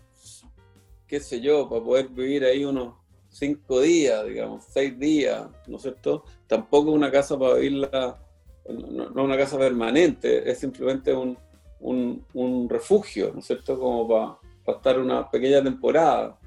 [1.07, 2.95] qué sé yo, para poder vivir ahí unos
[3.30, 6.26] 5 días, digamos, 6 días, ¿no es cierto?
[6.47, 8.22] Tampoco una casa para vivirla,
[8.68, 11.38] no, no una casa permanente, es simplemente un,
[11.80, 13.80] un, un refugio, ¿no es cierto?
[13.80, 16.38] Como para, para estar una pequeña temporada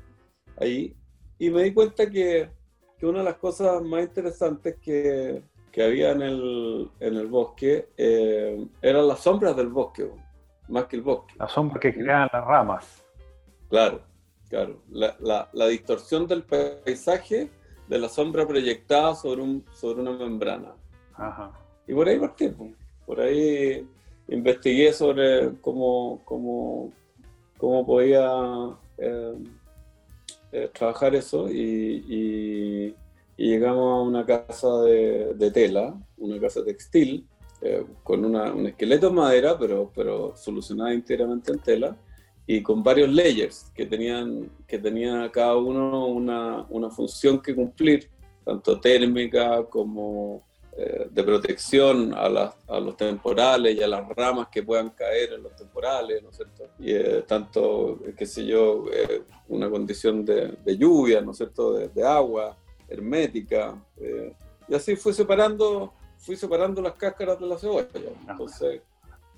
[0.59, 0.95] ahí.
[1.39, 2.51] Y me di cuenta que
[2.99, 7.91] que una de las cosas más interesantes que, que había en el, en el bosque
[7.97, 10.11] eh, eran las sombras del bosque,
[10.69, 11.35] más que el bosque.
[11.39, 13.05] Las sombras que creaban las ramas.
[13.69, 14.01] Claro,
[14.49, 14.83] claro.
[14.91, 17.51] La, la, la, distorsión del paisaje
[17.89, 20.75] de la sombra proyectada sobre, un, sobre una membrana.
[21.15, 21.53] Ajá.
[21.87, 22.53] Y por ahí partí.
[23.05, 23.87] Por ahí
[24.29, 26.93] investigué sobre cómo, cómo,
[27.59, 28.31] cómo podía
[28.99, 29.35] eh,
[30.57, 32.95] eh, trabajar eso y,
[33.37, 37.27] llegamos a una casa de, tela, una casa textil,
[37.61, 41.97] eh, con un esqueleto de madera, pero, pero solucionada íntegramente en tela,
[42.47, 48.09] y con varios layers que tenían que tenía cada uno una, una función que cumplir,
[48.43, 50.47] tanto térmica como
[50.79, 52.27] eh, de protección a,
[52.68, 56.37] a, los temporales y a las ramas que puedan caer en los temporales, ¿no es
[56.37, 56.68] cierto?
[56.79, 61.72] Y eh, tanto, qué sé yo, eh, una condición de, de, lluvia, ¿no es cierto?,
[61.72, 62.59] de, agua
[62.91, 63.83] hermética.
[64.68, 67.89] y así fui separando, fui separando las cáscaras de la cebolla.
[68.29, 68.83] Entonces,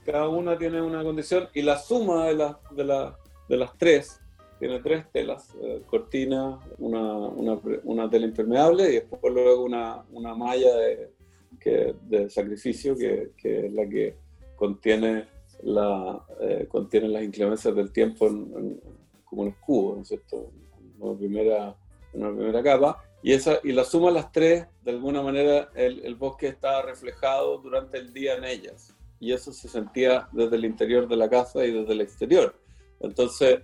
[0.05, 3.17] cada una tiene una condición y la suma de, la, de, la,
[3.49, 4.21] de las tres
[4.59, 5.55] tiene tres telas,
[5.87, 11.17] cortina, una, una, una, tela impermeable y después luego una, una malla de,
[11.59, 14.17] que, de sacrificio, que, que, es la que
[14.57, 15.27] contiene,
[15.63, 18.81] la, eh, contiene las inclemencias del tiempo en,
[19.25, 20.51] como en escudo, ¿no es cierto?
[20.99, 21.77] Una primera,
[22.13, 23.03] una primera capa.
[23.23, 27.59] Y, esa, y la suma las tres, de alguna manera el, el bosque está reflejado
[27.59, 28.95] durante el día en ellas.
[29.21, 32.55] Y eso se sentía desde el interior de la casa y desde el exterior.
[33.01, 33.61] Entonces,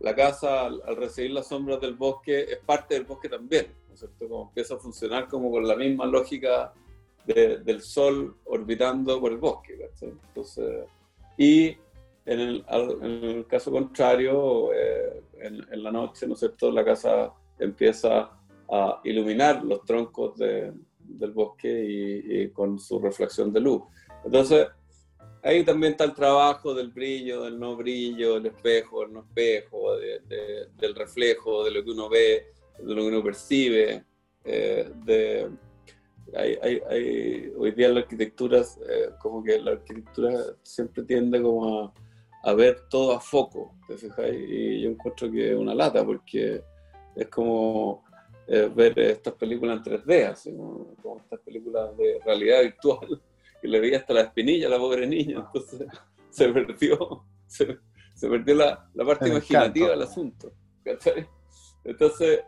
[0.00, 4.00] la casa, al, recibir las sombras del bosque, es parte del bosque también, ¿no es
[4.00, 4.28] cierto?
[4.28, 6.72] Como empieza a funcionar como con la misma lógica
[7.34, 9.78] del Sol orbitando por el bosque.
[10.00, 10.84] Entonces,
[11.36, 11.76] y
[12.26, 18.30] en el, caso contrario, eh, en, la noche, ¿no es cierto?, la casa empieza
[18.70, 23.82] a iluminar los troncos de, del bosque y, con su reflexión de luz.
[24.24, 24.68] Entonces,
[25.42, 29.96] ahí también está el trabajo del brillo, del no brillo, del espejo, del no espejo,
[29.96, 32.46] del reflejo, de lo que uno ve,
[32.78, 34.04] de lo que uno percibe,
[34.44, 35.50] eh, de
[36.34, 41.84] hay, hay, hay, hoy día la arquitectura, eh, como que la arquitectura siempre tiende como
[41.84, 41.92] a,
[42.42, 44.30] a ver todo a foco, ¿te fijas?
[44.32, 46.62] Y yo encuentro que es una lata, porque
[47.14, 48.04] es como
[48.46, 53.22] eh, ver estas películas en 3D, así, como, estas películas de realidad virtual,
[53.62, 55.86] que le veía hasta la espinilla a la pobre niña, entonces
[56.30, 57.78] se perdió, se,
[58.14, 60.52] se perdió la, la parte imaginativa del asunto,
[61.84, 62.40] Entonces,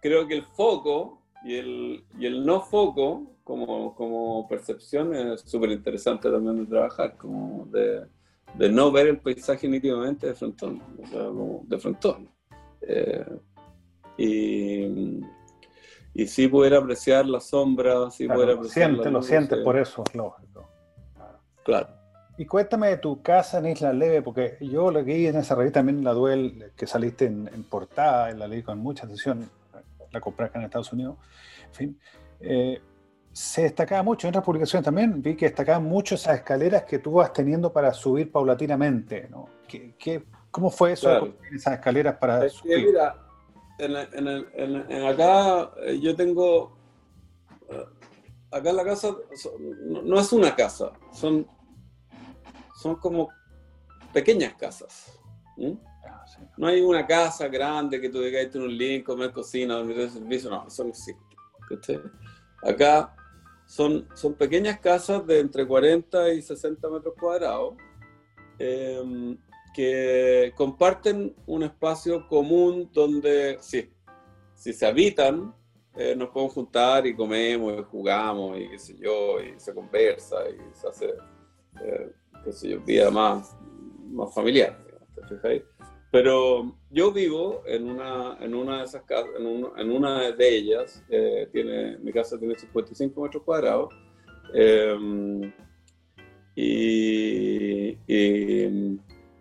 [0.00, 5.70] creo que el foco y el, y el no foco como, como percepción es súper
[5.70, 8.06] interesante también de trabajar, como de,
[8.54, 12.28] de, no ver el paisaje nítidamente de frontón, o sea, como de frontón.
[12.82, 13.26] Eh,
[14.18, 15.20] y,
[16.14, 20.14] y sí poder apreciar la sombra, sí poder apreciar siente, Lo sientes, por eso es
[20.14, 20.68] lógico.
[21.64, 21.88] Claro.
[22.36, 25.80] Y cuéntame de tu casa en Isla Leve, porque yo lo vi en esa revista
[25.80, 29.50] también, la Duel, que saliste en, en portada, la leí con mucha atención
[30.12, 31.16] la compré acá en Estados Unidos.
[31.66, 32.00] En fin,
[32.40, 32.80] eh,
[33.32, 37.12] se destacaba mucho, en otras publicaciones también vi que destacaban mucho esas escaleras que tú
[37.12, 39.28] vas teniendo para subir paulatinamente.
[39.30, 39.48] ¿no?
[39.68, 42.86] ¿Qué, cómo fue eso, esas escaleras para subir?
[42.86, 43.16] Mira,
[43.78, 46.76] en, acá eh, yo tengo,
[47.68, 47.84] eh,
[48.50, 49.14] acá en la casa,
[50.04, 51.46] no, es una casa, son,
[52.76, 53.28] son como
[54.12, 55.18] pequeñas casas.
[56.56, 60.10] No hay una casa grande que tú digas, en un link, comer cocina, dormir de
[60.10, 61.20] servicio, no, eso no existe.
[62.62, 63.14] Acá
[63.66, 67.74] son, son pequeñas casas de entre 40 y 60 metros cuadrados
[68.58, 69.38] em,
[69.72, 73.92] que comparten un espacio común donde, sí,
[74.54, 75.54] si se habitan,
[75.96, 80.36] eh, nos podemos juntar y comemos y jugamos y qué sé yo, y se conversa
[80.48, 81.14] y se hace,
[81.82, 82.12] eh,
[82.44, 83.56] qué sé yo, vida más,
[84.10, 84.78] más familiar.
[85.28, 85.62] ¿te
[86.10, 91.48] pero yo vivo en una, en una de esas casas, en, una de ellas, eh,
[91.52, 93.94] tiene, mi casa tiene 55 metros cuadrados,
[94.52, 95.52] em,
[96.56, 97.94] y,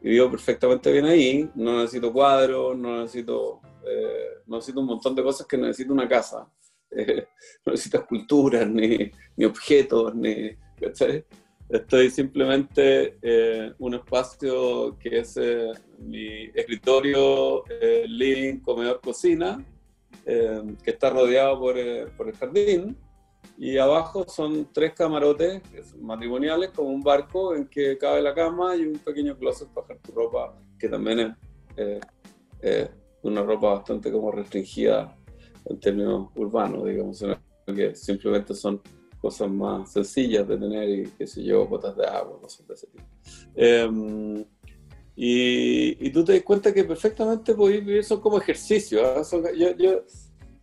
[0.01, 5.23] vivo perfectamente bien ahí, no necesito cuadros, no necesito, eh, no necesito un montón de
[5.23, 6.47] cosas que necesito una casa,
[7.65, 11.25] no necesito esculturas, ni, ni objetos, ni, ¿cachai?
[11.69, 19.63] Estoy simplemente en eh, un espacio que es eh, mi escritorio, eh, living, comedor, cocina,
[20.25, 21.75] que está rodeado por,
[22.17, 22.97] por, el jardín.
[23.57, 25.61] Y abajo son tres camarotes
[25.99, 30.01] matrimoniales como un barco en que cabe la cama y un pequeño closet para dejar
[30.01, 31.35] tu ropa, que también
[32.61, 32.89] es
[33.23, 35.15] una ropa bastante como restringida
[35.65, 37.23] en términos urbanos, digamos,
[37.65, 38.81] que simplemente son
[39.21, 42.87] cosas más sencillas de tener y qué sé yo, botas de agua, cosas de ese
[42.87, 43.03] tipo.
[43.55, 44.45] Em,
[45.15, 49.03] y, y, tú te das cuenta que perfectamente podéis vivir, son como ejercicios.
[49.03, 49.23] ¿ah?
[49.23, 50.03] Son, yo, yo,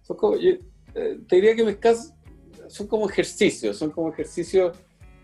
[0.03, 0.53] son como, yo,
[0.95, 2.15] eh, te diría que mis casas
[2.69, 4.77] son como ejercicios, son como ejercicios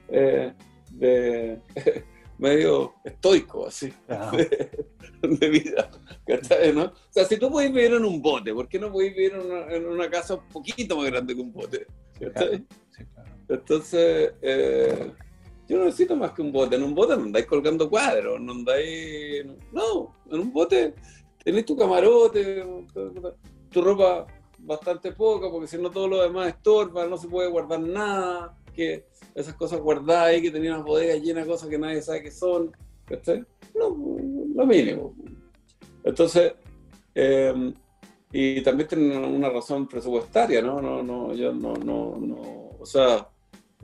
[0.09, 0.53] eh,
[0.91, 1.59] de
[2.39, 3.91] medio estoico, así,
[5.23, 5.91] de, vida.
[6.75, 6.85] ¿no?
[6.85, 9.41] O sea, si tú puedes vivir en un bote, ¿por qué no puedes vivir en
[9.41, 11.87] una, en una casa un poquito más grande que un bote?
[13.49, 15.13] Entonces, eh,
[15.69, 16.77] yo no necesito más que un bote.
[16.77, 19.45] En un bote no andáis colgando cuadros, no andáis.
[19.73, 20.95] No, en un bote
[21.45, 22.65] tenés tu camarote,
[23.71, 24.27] tu ropa
[24.59, 28.57] bastante poca, porque si no todo lo demás estorba, no se puede guardar nada.
[28.75, 29.05] que
[29.35, 32.31] esas cosas guardadas ahí, que tenía unas bodegas llenas de cosas que nadie sabe qué
[32.31, 32.71] son,
[33.07, 33.45] ¿cachai?
[33.75, 33.89] No,
[34.55, 35.15] lo mínimo.
[36.05, 36.55] Entonces,
[37.15, 37.73] eh,
[38.33, 40.81] y también tiene una razón presupuestaria, ¿no?
[40.81, 43.29] No, no, yo no, no, no, o sea,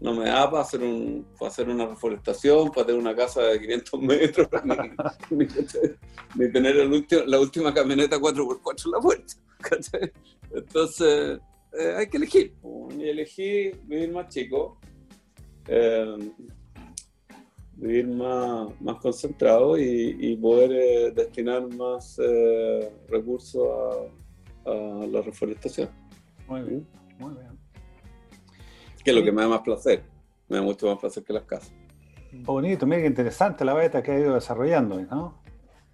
[0.00, 4.00] no me da para hacer, un, hacer una reforestación, para tener una casa de 500
[4.00, 4.48] metros,
[5.30, 6.76] ni, tener
[7.26, 9.34] la última camioneta 4x4 en la puerta.
[10.54, 11.40] Entonces,
[11.78, 12.54] eh, hay que elegir.
[12.96, 14.78] Y elegí vivir más chico,
[15.66, 16.16] eh,
[17.74, 22.18] vivir más, más concentrado y, poder eh, destinar más
[23.08, 24.27] recursos a,
[24.68, 25.88] a, la reforestación.
[26.46, 26.86] Muy bien,
[27.18, 27.58] muy bien.
[29.04, 30.04] Que es lo que me da más placer.
[30.48, 31.72] Me da mucho más placer que las casas.
[32.32, 35.42] Bonito, mira qué interesante la beta que ha ido desarrollando, ¿no?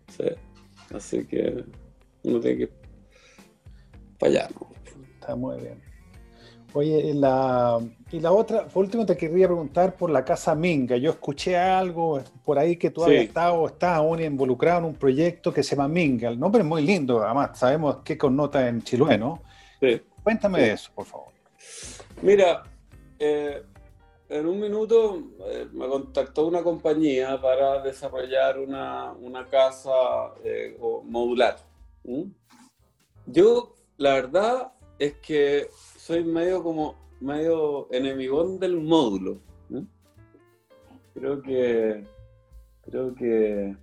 [0.09, 0.25] Sí,
[0.95, 1.65] así que
[2.25, 2.73] uno tiene que
[4.19, 4.51] fallar.
[5.21, 5.81] Está muy bien.
[6.73, 7.79] Oye, la,
[8.15, 10.97] y la otra, por último te quería preguntar por la Casa Minga.
[10.97, 15.53] Yo escuché algo por ahí que tú habías estado, estás aún involucrado en un proyecto
[15.53, 16.29] que se llama Minga.
[16.29, 19.43] El nombre es muy lindo, además sabemos qué connota en Chiloé, ¿no?
[19.81, 20.01] Sí.
[20.23, 21.33] Cuéntame de eso, por favor.
[22.23, 22.63] Mira,
[23.19, 23.65] eh,
[24.29, 29.91] en un minuto eh, me contactó una compañía para desarrollar una, una casa
[30.45, 31.57] eh, modular.
[33.27, 39.39] Yo, la verdad es que soy medio como medio enemigón del módulo.
[41.15, 42.05] Creo que
[42.83, 43.77] creo que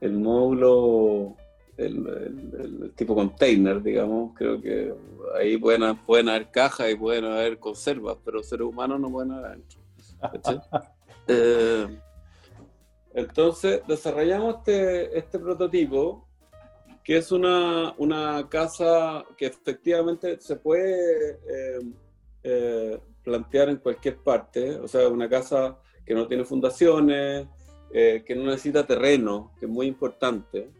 [0.00, 1.36] el módulo
[1.76, 4.94] el, tipo container, digamos, creo que
[5.38, 9.46] ahí pueden, pueden haber cajas y pueden haber conservas, pero seres humanos no pueden haber
[9.46, 9.80] adentro.
[11.28, 11.86] Eh,
[13.14, 16.26] entonces, desarrollamos este, este prototipo,
[17.04, 21.80] que es una, una casa que efectivamente se puede eh,
[22.42, 27.46] eh, plantear en cualquier parte, o sea, una casa que no tiene fundaciones,
[27.92, 30.70] que no necesita terreno, que es muy importante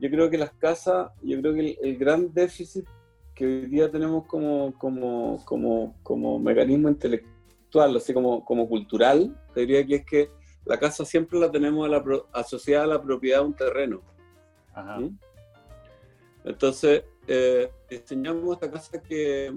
[0.00, 2.86] yo creo que las casas, yo creo que el, gran déficit
[3.34, 9.60] que hoy día tenemos como, como, como, como mecanismo intelectual, así como, como cultural, te
[9.60, 10.30] diría que es que
[10.64, 11.88] la casa siempre la tenemos
[12.32, 14.00] asociada a la propiedad de un terreno.
[14.74, 15.08] ¿Mm?
[16.44, 19.56] Entonces, eh, diseñamos esta casa que,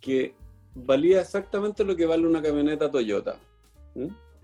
[0.00, 0.34] que
[0.74, 3.38] valía exactamente lo que vale una camioneta Toyota.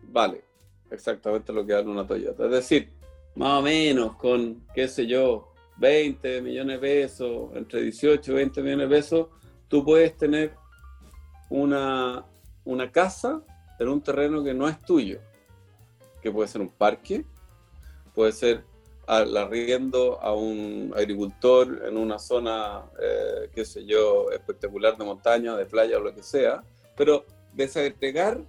[0.03, 0.45] Vale,
[0.91, 2.45] exactamente lo que vale una Toyota.
[2.45, 2.91] Es decir,
[3.35, 8.63] más o menos con, qué sé yo, 20 millones de pesos, entre 18 y 20
[8.63, 9.27] millones de pesos,
[9.69, 10.55] tú puedes tener
[11.51, 12.25] una,
[12.65, 13.43] una casa
[13.79, 15.21] en un terreno que no es tuyo,
[16.23, 17.25] que puede ser un parque,
[18.15, 18.65] puede ser
[19.07, 25.57] al arriendo a un agricultor en una zona, eh, qué sé yo, espectacular de montaña,
[25.57, 26.63] de playa o lo que sea,
[26.97, 28.41] pero desagregar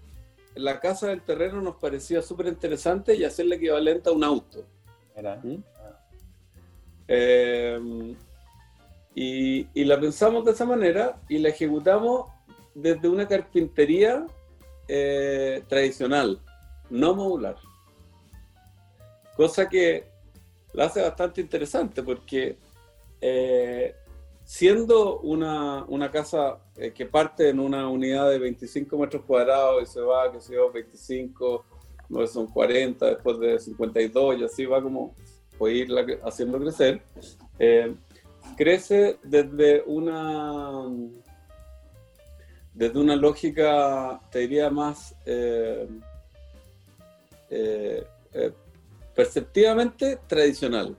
[0.55, 4.65] la casa del terreno nos parecía súper interesante y hacerle equivalente a un auto.
[5.43, 5.55] ¿Mm?
[7.07, 8.15] Eh,
[9.13, 12.29] y, la pensamos de esa manera y la ejecutamos
[12.73, 14.25] desde una carpintería
[14.87, 16.41] eh, tradicional,
[16.89, 17.55] no modular.
[19.37, 20.14] Cosa que
[20.75, 22.57] la hace bastante interesante porque
[23.21, 23.95] eh,
[24.43, 26.59] siendo una, casa
[26.93, 30.69] que parte en una unidad de 25 metros cuadrados y se va, que se va
[30.71, 31.65] 25
[32.09, 35.15] no son 40, después de 52 y así va como
[35.57, 35.89] puede ir
[36.23, 37.01] haciendo crecer.
[37.59, 37.95] Eh,
[38.57, 40.87] crece desde una
[42.73, 45.87] desde una lógica, te diría más eh,
[47.49, 48.51] eh,
[49.15, 50.97] perceptivamente tradicional.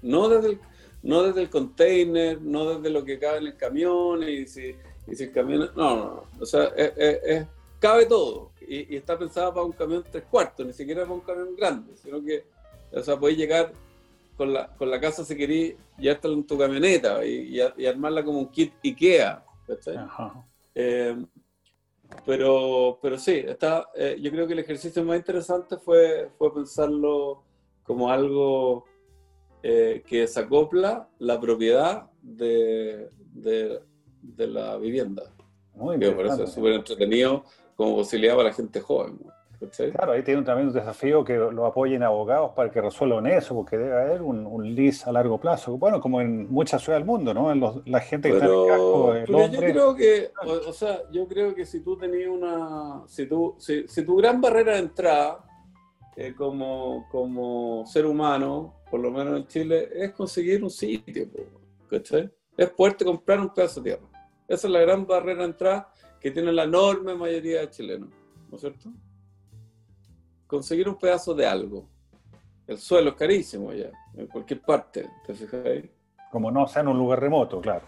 [0.00, 0.60] No desde, el,
[1.02, 4.74] no desde el container, no desde lo que cabe en el camión y si,
[5.06, 5.70] y si el camión...
[5.76, 6.24] No, no, no.
[6.40, 6.72] O sea,
[7.78, 11.56] cabe todo y, está pensada para un camión tres cuartos, ni siquiera para un camión
[11.56, 12.44] grande, sino que,
[12.92, 13.72] o sea, podéis llegar
[14.36, 18.38] con la, con la casa si queréis, ya está en tu camioneta y, armarla como
[18.38, 19.44] un kit IKEA.
[20.74, 21.16] Eh,
[22.24, 27.44] pero, pero sí, está, eh, yo creo que el ejercicio más interesante fue, fue pensarlo
[27.82, 28.84] como algo
[29.62, 33.80] eh, que desacopla la propiedad de, de,
[34.46, 35.22] la vivienda.
[35.74, 37.44] Muy eso es súper entretenido
[37.76, 39.18] como posibilidad para la gente joven.
[39.68, 43.78] Claro, ahí tiene también un desafío que lo apoyen abogados para que resuelvan eso, porque
[43.78, 45.78] debe haber un, un lease a largo plazo.
[45.78, 47.52] Bueno, como en muchas ciudades del mundo, ¿no?
[47.52, 51.28] En la gente que está en el casco de Yo creo que, o, sea, yo
[51.28, 55.44] creo que si tú tenías una, si tú, si, tu gran barrera de entrada
[56.16, 61.26] eh, como, como ser humano, por lo menos en Chile, es conseguir un sitio,
[61.88, 62.30] ¿cachai?
[62.56, 64.06] Es poderte comprar un pedazo de tierra.
[64.48, 68.10] esa es la gran barrera de entrada que tiene la enorme mayoría de chilenos,
[68.48, 68.90] ¿no es cierto?
[70.52, 71.88] Conseguir un pedazo de algo.
[72.66, 75.90] El suelo es carísimo ya, en cualquier parte, ¿te fijas ahí?
[76.30, 77.86] Como no sea en un lugar remoto, claro.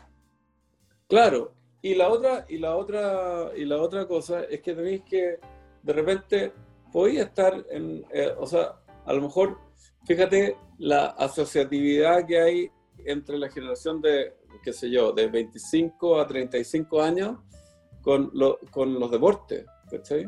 [1.06, 1.52] Claro,
[1.82, 5.40] y la otra, y la otra, y la otra cosa es que tenéis que,
[5.82, 6.54] de repente,
[6.90, 9.58] podéis estar en, eh, o sea, a lo mejor,
[10.06, 12.70] fíjate la asociatividad que hay
[13.04, 17.36] entre la generación de, qué sé yo, de 25 a 35 años
[18.00, 18.32] con,
[18.70, 20.26] con los deportes, ¿cachai?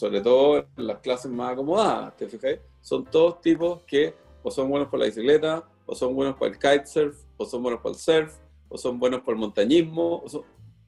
[0.00, 2.58] Sobre todo en las clases más acomodadas, ¿te fijas?
[2.80, 6.58] Son todos tipos que o son buenos por la bicicleta, o son buenos para el
[6.58, 8.34] kitesurf, o son buenos para el surf,
[8.70, 10.24] o son buenos para el montañismo,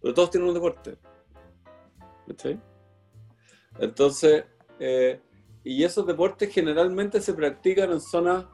[0.00, 0.96] pero todos tienen un deporte.
[2.26, 2.58] ¿Cachai?
[3.80, 4.46] Entonces,
[4.80, 5.20] eh,
[5.62, 8.46] y esos deportes generalmente se practican en zonas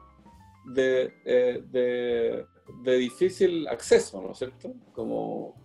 [0.65, 2.45] de, eh, de,
[2.83, 4.73] de, difícil acceso, ¿no es cierto?
[4.91, 5.55] Como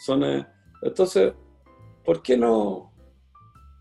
[0.00, 0.46] zonas...
[0.80, 1.32] Entonces,
[2.04, 2.92] ¿por qué no?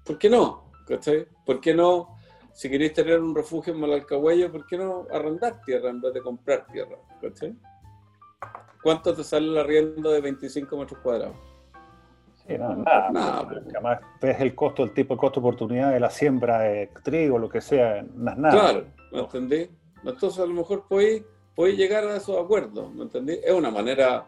[0.03, 0.62] ¿Por qué no?
[0.87, 1.27] ¿Cachai?
[1.45, 2.15] ¿Por qué no?
[2.53, 6.21] Si queréis tener un refugio en Malalcahuello, ¿por qué no arrendar tierra en vez de
[6.21, 6.97] comprar tierra?
[7.21, 7.55] ¿Cachai?
[8.83, 11.37] ¿Cuánto te sale el arriendo de 25 metros cuadrados?
[12.45, 13.09] Sí, no, nada.
[13.09, 16.89] nada además, ves el costo, el tipo de costo de oportunidad de la siembra de
[17.01, 18.53] trigo, lo que sea, no es nada.
[18.53, 19.69] Claro, ¿me entendí?
[20.03, 21.23] Entonces a lo mejor podéis,
[21.77, 23.39] llegar a esos acuerdos, ¿me entendí?
[23.41, 24.25] Es una manera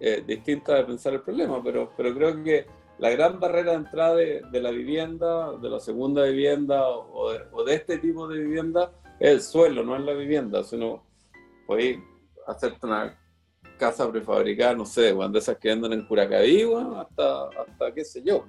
[0.00, 2.66] eh, distinta de pensar el problema, pero, pero creo que
[2.98, 7.98] la gran barrera de entrada de, la vivienda, de la segunda vivienda o de, este
[7.98, 11.04] tipo de vivienda es el suelo, no es la vivienda, sino
[11.66, 11.98] podéis
[12.46, 13.16] hacerte una
[13.78, 16.64] casa prefabricada, no sé, cuando esas que andan en Curacaví,
[16.96, 18.44] hasta, hasta qué sé yo,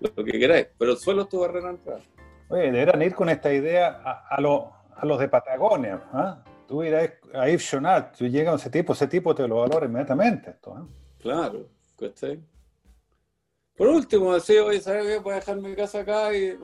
[0.00, 2.00] lo que queráis, pero el suelo es tu barrera de entrada.
[2.48, 6.44] Oye, deberán ir con esta idea a, a los de Patagonia, ¿ah?
[6.66, 7.68] Tú irás a Yves
[8.16, 10.50] tú llegas a ese tipo, ese tipo te lo valora inmediatamente.
[10.50, 10.92] Esto, ¿eh?
[11.18, 11.66] Claro,
[11.98, 12.40] ¿cachai?
[13.80, 15.18] Por último, decía, oye, ¿sabes qué?
[15.20, 16.54] Voy a dejar mi casa acá y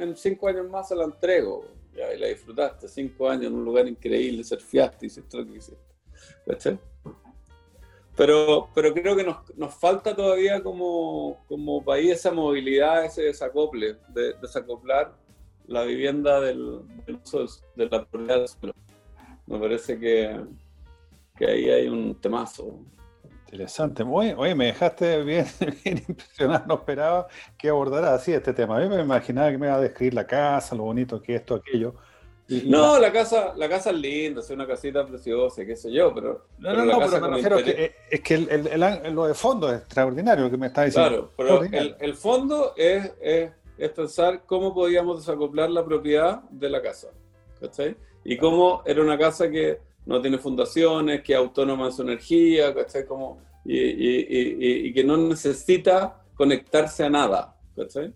[0.00, 1.64] en, cinco años más se la entrego.
[1.94, 6.78] Ya, y la disfrutaste, cinco años en un lugar increíble, surfeaste, hiciste lo que hiciste.
[8.16, 13.98] Pero, pero creo que nos, nos falta todavía como, como, país esa movilidad, ese desacople,
[14.08, 15.14] de, desacoplar
[15.68, 16.80] la vivienda del,
[17.24, 17.46] uso
[17.76, 18.74] de la propiedad del suelo.
[19.46, 20.44] Me parece que,
[21.38, 22.80] que ahí hay un temazo.
[23.46, 24.02] Interesante.
[24.02, 25.46] oye, me dejaste bien,
[25.84, 26.64] bien, impresionado.
[26.66, 28.76] No esperaba que abordara así este tema.
[28.76, 31.54] A mí me imaginaba que me iba a describir la casa, lo bonito que esto,
[31.54, 31.94] aquello.
[32.48, 33.12] no, la...
[33.12, 36.46] casa, la casa es linda, es una casita preciosa, qué sé yo, pero.
[36.58, 40.44] No, no, no, pero me refiero que es que el, lo de fondo es extraordinario
[40.44, 41.30] lo que me está diciendo.
[41.36, 46.82] Claro, pero el, fondo es, es, es, pensar cómo podíamos desacoplar la propiedad de la
[46.82, 47.08] casa.
[47.60, 47.96] ¿Cachai?
[48.24, 52.72] Y cómo era una casa que no tiene fundaciones, que es autónoma en su energía,
[52.74, 53.04] ¿cachai?
[53.04, 58.12] Como, y, y, y, que no necesita conectarse a nada, ¿cachai?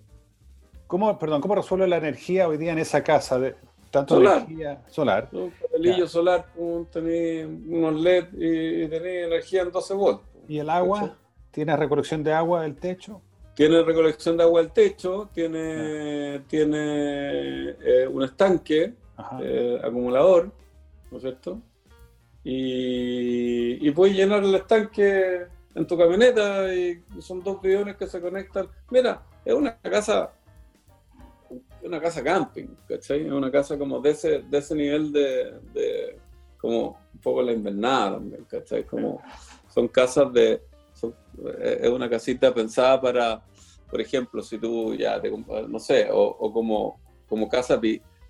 [0.86, 3.38] ¿Cómo, perdón, ¿cómo resuelve la energía hoy día en esa casa?
[3.38, 3.56] De,
[3.90, 4.44] tanto solar.
[4.46, 5.28] energía solar.
[5.32, 6.46] Un panelillo solar,
[6.92, 10.22] tenés unos LED y, tenés energía en 12 volts.
[10.48, 11.16] ¿Y el agua?
[11.50, 13.20] ¿Tiene recolección de agua del techo?
[13.54, 18.94] Tiene recolección de agua del techo, tiene, tiene eh, un estanque
[19.42, 20.50] eh, acumulador,
[21.10, 21.60] ¿no es cierto?
[22.42, 28.68] Y, puedes llenar el estanque en tu camioneta y son dos bidones que se conectan.
[28.90, 30.32] Mira, es una casa,
[31.82, 33.26] una casa camping, ¿cachai?
[33.26, 36.18] Es una casa como de ese, de ese nivel de,
[36.56, 38.84] como un poco la invernada ¿cachai?
[38.84, 39.20] Como
[39.68, 40.62] son casas de,
[41.60, 43.42] es una casita pensada para,
[43.88, 47.80] por ejemplo, si tú ya te no sé, o, como, como casa,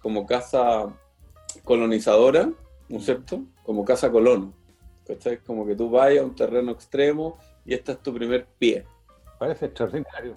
[0.00, 0.94] como casa
[1.64, 2.50] colonizadora,
[2.90, 3.44] ¿no es cierto?
[3.62, 4.52] Como casa colono.
[5.06, 5.38] ¿Cachai?
[5.38, 8.84] Como que tú vayas a un terreno extremo y este es tu primer pie.
[9.38, 10.36] Parece extraordinario.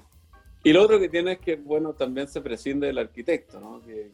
[0.64, 3.82] Y lo otro que tiene es que, bueno, también se prescinde del arquitecto, ¿no?
[3.82, 4.14] Que,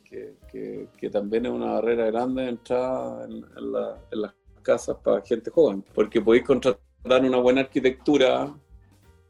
[0.50, 3.46] que, que, también es una barrera grande de entrada en,
[4.20, 4.34] las
[4.64, 8.52] casas para gente joven, porque podéis contratar una buena arquitectura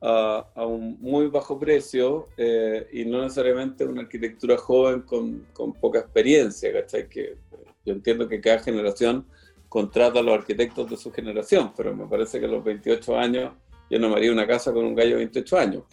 [0.01, 5.73] a, a un muy bajo precio eh, y no necesariamente una arquitectura joven con, con
[5.73, 7.09] poca experiencia, ¿cachai?
[7.09, 7.35] Que
[7.89, 9.25] yo entiendo que cada generación
[9.67, 13.53] contrata a los arquitectos de su generación, pero me parece que a los 28 años
[13.89, 15.83] yo no me haría una casa con un gallo de 28 años.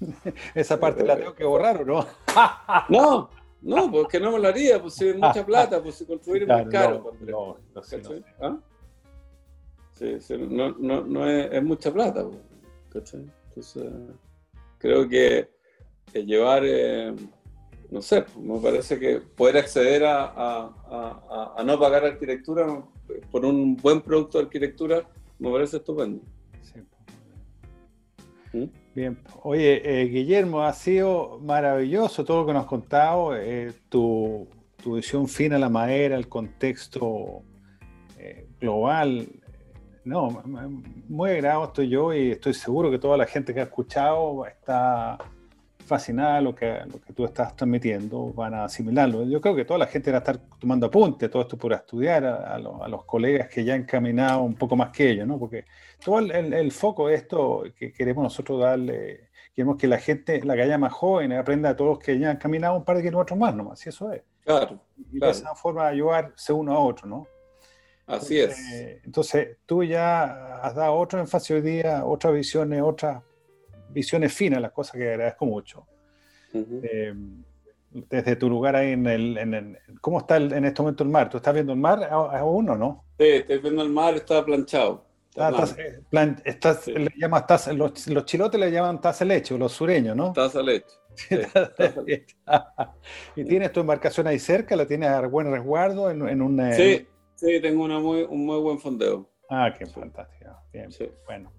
[0.54, 2.06] Esa parte la tengo que borrar, ¿o no?
[2.88, 6.44] no, no, porque no me lo haría, pues si es mucha plata, pues si construir
[6.44, 7.12] es muy caro.
[7.20, 7.82] No, no,
[8.40, 8.56] ¿Ah?
[9.92, 12.26] Sí, no, no, no es, es, mucha plata.
[12.90, 13.84] Pues, Entonces,
[14.78, 15.50] creo que,
[16.10, 16.62] que llevar...
[16.64, 17.14] Eh,
[17.94, 22.82] no sé, me parece que poder acceder a, no pagar arquitectura
[23.30, 26.20] por un buen producto de arquitectura me parece estupendo.
[28.52, 28.64] ¿Mm?
[28.96, 34.48] Bien, oye, eh, Guillermo, ha sido maravilloso todo lo que nos has contado, eh, tu,
[34.82, 37.42] tu, visión fina a la madera, el contexto
[38.18, 39.28] eh, global.
[40.04, 40.42] No,
[41.08, 45.16] muy agradado estoy yo y estoy seguro que toda la gente que ha escuchado está
[45.84, 49.24] fascinada lo que, lo que tú estás transmitiendo, van a asimilarlo.
[49.24, 52.24] Yo creo que toda la gente va a estar tomando apunte, todo esto por estudiar
[52.24, 55.38] a, los colegas que ya han caminado un poco más que ellos, ¿no?
[55.38, 55.64] Porque
[56.04, 60.62] todo el, foco de esto que queremos nosotros darle, queremos que la gente, la que
[60.62, 63.54] haya más joven, aprenda a todos que ya han caminado un par de kilómetros más
[63.54, 64.22] nomás, y eso es.
[64.44, 64.78] Claro.
[65.12, 67.26] Y de esa forma ayudarse uno a otro, ¿no?
[68.06, 68.58] Así es.
[69.04, 73.22] Entonces, tú ya has dado otro énfasis hoy día, otras visiones, otras
[73.94, 75.86] visiones finas, las cosas que agradezco mucho.
[76.52, 77.14] Eh,
[77.90, 81.30] desde tu lugar ahí en el, ¿Cómo está en este momento el mar?
[81.30, 83.04] ¿Tú estás viendo el mar aún o no?
[83.18, 85.04] Sí, estoy viendo el mar, está planchado.
[85.36, 85.66] Ah,
[86.44, 90.32] estás, le llamas los, los, chilotes le llaman taza leche, los sureños, ¿no?
[90.32, 90.86] Taza leche.
[93.36, 94.76] ¿Y tienes tu embarcación ahí cerca?
[94.76, 96.60] ¿La tienes a buen resguardo en, en un...?
[96.60, 99.28] Eh, sí, sí, tengo una muy, un muy buen fondeo.
[99.50, 100.50] Ah, qué fantástico.
[100.72, 100.90] Bien,
[101.26, 101.52] bueno.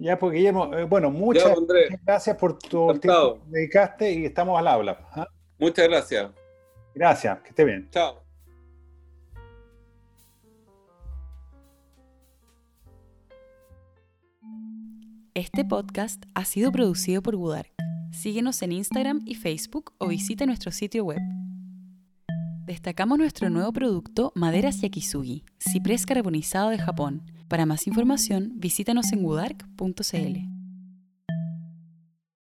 [0.00, 1.54] Ya, pues Guillermo, eh, bueno, muchas,
[2.06, 4.98] gracias por tu tiempo que dedicaste y estamos al habla.
[5.12, 5.28] ¿ah?
[5.58, 6.30] Muchas gracias.
[6.94, 7.86] Gracias, que esté bien.
[7.90, 8.24] Chao.
[15.34, 17.70] Este podcast ha sido producido por Budark.
[18.10, 21.20] Síguenos en Instagram y Facebook o visita nuestro sitio web.
[22.64, 27.22] Destacamos nuestro nuevo producto Maderas Yakisugi, ciprés carbonizado de Japón.
[27.50, 30.49] Para más información, visítanos en wudark.cl.